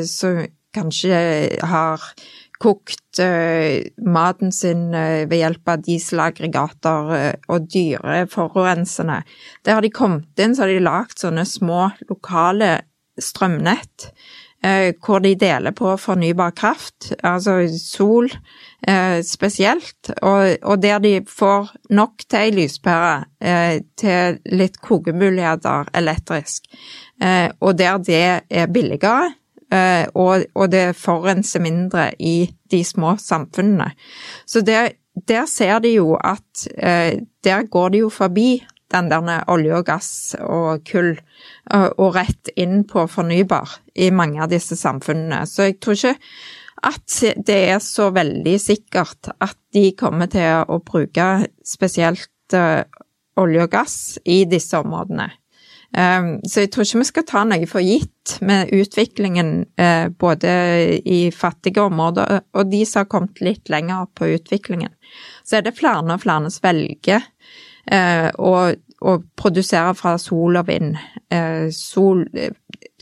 som 0.08 0.46
kanskje 0.74 1.20
har 1.66 2.00
kokt 2.60 3.22
uh, 3.24 3.80
maten 4.04 4.52
sin 4.56 4.90
uh, 4.92 5.24
ved 5.30 5.40
hjelp 5.40 5.72
av 5.72 5.86
dieselaggregater 5.86 7.14
uh, 7.14 7.32
og 7.52 7.70
dyre 7.72 8.26
forurensende. 8.32 9.22
Der 9.64 9.78
har 9.78 9.86
de 9.86 9.94
kommet 9.94 10.44
inn, 10.44 10.56
så 10.56 10.66
har 10.66 10.74
de 10.74 10.84
lagd 10.84 11.20
sånne 11.24 11.48
små 11.48 11.88
lokale 12.10 12.76
strømnett 13.20 14.12
eh, 14.64 14.94
hvor 15.04 15.22
de 15.24 15.34
deler 15.40 15.74
på 15.76 15.94
fornybar 16.00 16.54
kraft, 16.58 17.12
altså 17.24 17.62
sol 17.80 18.30
eh, 18.88 19.20
spesielt, 19.26 20.12
og, 20.22 20.58
og, 20.64 20.82
der 20.82 21.00
de 21.04 21.14
får 21.28 21.74
nok 21.96 22.26
til 22.28 22.40
ei 22.40 22.56
lyspære 22.62 23.14
eh, 23.42 23.76
til 24.00 24.40
litt 24.60 24.80
kokemuligheter 24.84 25.92
elektrisk, 26.00 26.70
eh, 27.22 27.50
og 27.60 27.78
der 27.80 28.02
det 28.04 28.24
er 28.50 28.72
billigere. 28.74 29.36
Eh, 29.70 30.08
og, 30.18 30.48
og, 30.56 30.72
det 30.74 30.98
forurenser 30.98 31.62
mindre 31.62 32.10
i 32.20 32.50
de 32.72 32.82
små 32.86 33.16
samfunnene. 33.22 33.92
Så 34.50 34.64
der, 34.66 34.96
der 35.30 35.46
ser 35.46 35.80
de 35.84 35.94
jo 35.94 36.16
at 36.18 36.68
eh, 36.78 37.22
der 37.46 37.68
går 37.70 37.90
de 37.94 38.04
jo 38.06 38.10
forbi 38.10 38.64
den 38.90 39.12
der 39.12 39.44
olje 39.48 39.76
og 39.78 39.86
gass 39.86 40.36
og 40.42 40.82
kull, 40.90 41.12
og 41.70 42.16
rett 42.16 42.50
inn 42.58 42.88
på 42.90 43.04
fornybar 43.06 43.76
i 43.94 44.08
mange 44.10 44.42
av 44.42 44.50
disse 44.50 44.74
samfunnene. 44.80 45.44
Så 45.46 45.68
jeg 45.68 45.76
tror 45.78 45.94
ikke 45.94 46.16
at 46.90 47.20
det 47.46 47.60
er 47.70 47.82
så 47.84 48.10
veldig 48.16 48.56
sikkert 48.62 49.32
at 49.38 49.58
de 49.76 49.92
kommer 50.00 50.32
til 50.32 50.64
å 50.66 50.80
bruke 50.82 51.28
spesielt 51.66 52.56
uh, 52.56 52.82
olje 53.40 53.66
og 53.66 53.74
gass 53.74 53.98
i 54.26 54.42
disse 54.50 54.80
områdene. 54.80 55.30
Um, 55.90 56.36
så 56.46 56.64
jeg 56.64 56.70
tror 56.70 56.86
ikke 56.86 57.02
vi 57.02 57.08
skal 57.08 57.26
ta 57.26 57.42
noe 57.50 57.66
for 57.70 57.82
gitt 57.82 58.36
med 58.46 58.70
utviklingen 58.78 59.54
uh, 59.82 60.12
både 60.22 60.52
i 61.02 61.32
fattige 61.34 61.82
områder 61.82 62.44
og 62.54 62.70
de 62.70 62.84
som 62.86 63.02
har 63.02 63.10
kommet 63.10 63.42
litt 63.42 63.72
lenger 63.74 64.04
opp 64.06 64.20
på 64.22 64.30
utviklingen. 64.36 64.94
Så 65.42 65.58
er 65.58 65.66
det 65.66 65.78
flere 65.80 66.06
og 66.06 66.22
flere 66.22 66.54
som 66.54 66.68
velger 66.68 67.26
å, 67.90 68.52
og, 68.52 68.76
og 69.02 69.24
produsere 69.40 69.96
fra 69.98 70.18
sol 70.22 70.60
og 70.60 70.68
vind. 70.68 70.98
Eh, 71.32 71.70
sol, 71.74 72.26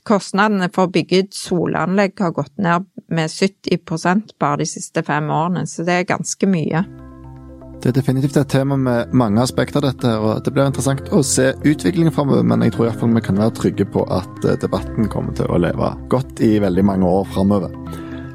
kostnadene 0.08 0.70
for 0.74 0.88
å 0.88 0.94
bygge 0.94 1.24
ut 1.26 1.36
solanlegg 1.36 2.16
har 2.24 2.36
gått 2.38 2.56
ned 2.62 2.88
med 3.08 3.34
70% 3.34 4.38
bare 4.40 4.64
de 4.64 4.70
siste 4.70 5.04
fem 5.08 5.30
årene, 5.34 5.68
så 5.68 5.88
det 5.88 6.02
er 6.02 6.10
ganske 6.16 6.50
mye. 6.50 6.86
Det 7.78 7.92
er 7.92 7.96
definitivt 8.00 8.38
et 8.40 8.50
tema 8.50 8.76
med 8.80 9.14
mange 9.14 9.42
aspekter 9.44 9.84
dette, 9.86 10.10
og 10.18 10.42
det 10.44 10.54
blir 10.54 10.66
interessant 10.66 11.12
å 11.14 11.22
se 11.26 11.52
utviklingen 11.62 12.14
framover. 12.14 12.46
Men 12.48 12.66
jeg 12.66 12.74
tror 12.74 12.88
iallfall 12.88 13.14
vi 13.14 13.24
kan 13.28 13.38
være 13.38 13.54
trygge 13.60 13.86
på 13.94 14.02
at 14.14 14.46
eh, 14.46 14.58
debatten 14.64 15.10
kommer 15.14 15.36
til 15.38 15.50
å 15.52 15.60
leve 15.62 15.92
godt 16.12 16.42
i 16.42 16.58
veldig 16.64 16.86
mange 16.88 17.06
år 17.10 17.28
framover. 17.36 17.76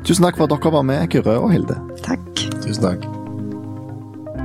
Tusen 0.07 0.27
takk 0.27 0.39
for 0.39 0.47
at 0.47 0.55
dere 0.55 0.75
var 0.75 0.87
med, 0.87 1.09
Kyrre 1.11 1.35
og 1.43 1.51
Hilde. 1.55 1.77
Takk. 2.07 2.23
Tusen 2.63 2.87
takk. 2.87 3.09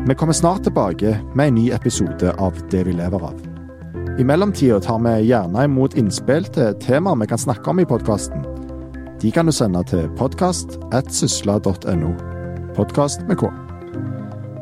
Vi 0.08 0.16
kommer 0.16 0.34
snart 0.34 0.64
tilbake 0.64 1.18
med 1.36 1.48
en 1.48 1.58
ny 1.60 1.70
episode 1.76 2.34
av 2.40 2.58
Det 2.72 2.86
vi 2.88 2.94
lever 2.98 3.30
av. 3.30 3.38
I 4.18 4.26
mellomtida 4.26 4.80
tar 4.82 5.00
vi 5.04 5.28
gjerne 5.28 5.66
imot 5.68 5.98
innspill 6.00 6.48
til 6.56 6.74
temaer 6.82 7.22
vi 7.22 7.30
kan 7.30 7.42
snakke 7.42 7.70
om 7.70 7.80
i 7.84 7.86
podkasten. 7.86 8.46
De 9.22 9.32
kan 9.34 9.46
du 9.46 9.54
sende 9.54 9.84
til 9.90 10.10
podkast.sysla.no. 10.18 12.12
Podkast 12.78 13.26
med 13.30 13.38
K. 13.42 13.67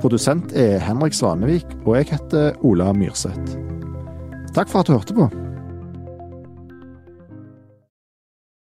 Produsent 0.05 0.51
er 0.53 0.83
Henrik 0.85 1.15
Svanevik, 1.17 1.65
og 1.81 1.95
jeg 1.97 2.11
heter 2.11 2.59
Ola 2.61 2.91
Myrseth. 2.93 3.55
Takk 4.53 4.69
for 4.69 4.83
at 4.83 4.85
du 4.85 4.93
hørte 4.93 5.15
på. 5.17 5.25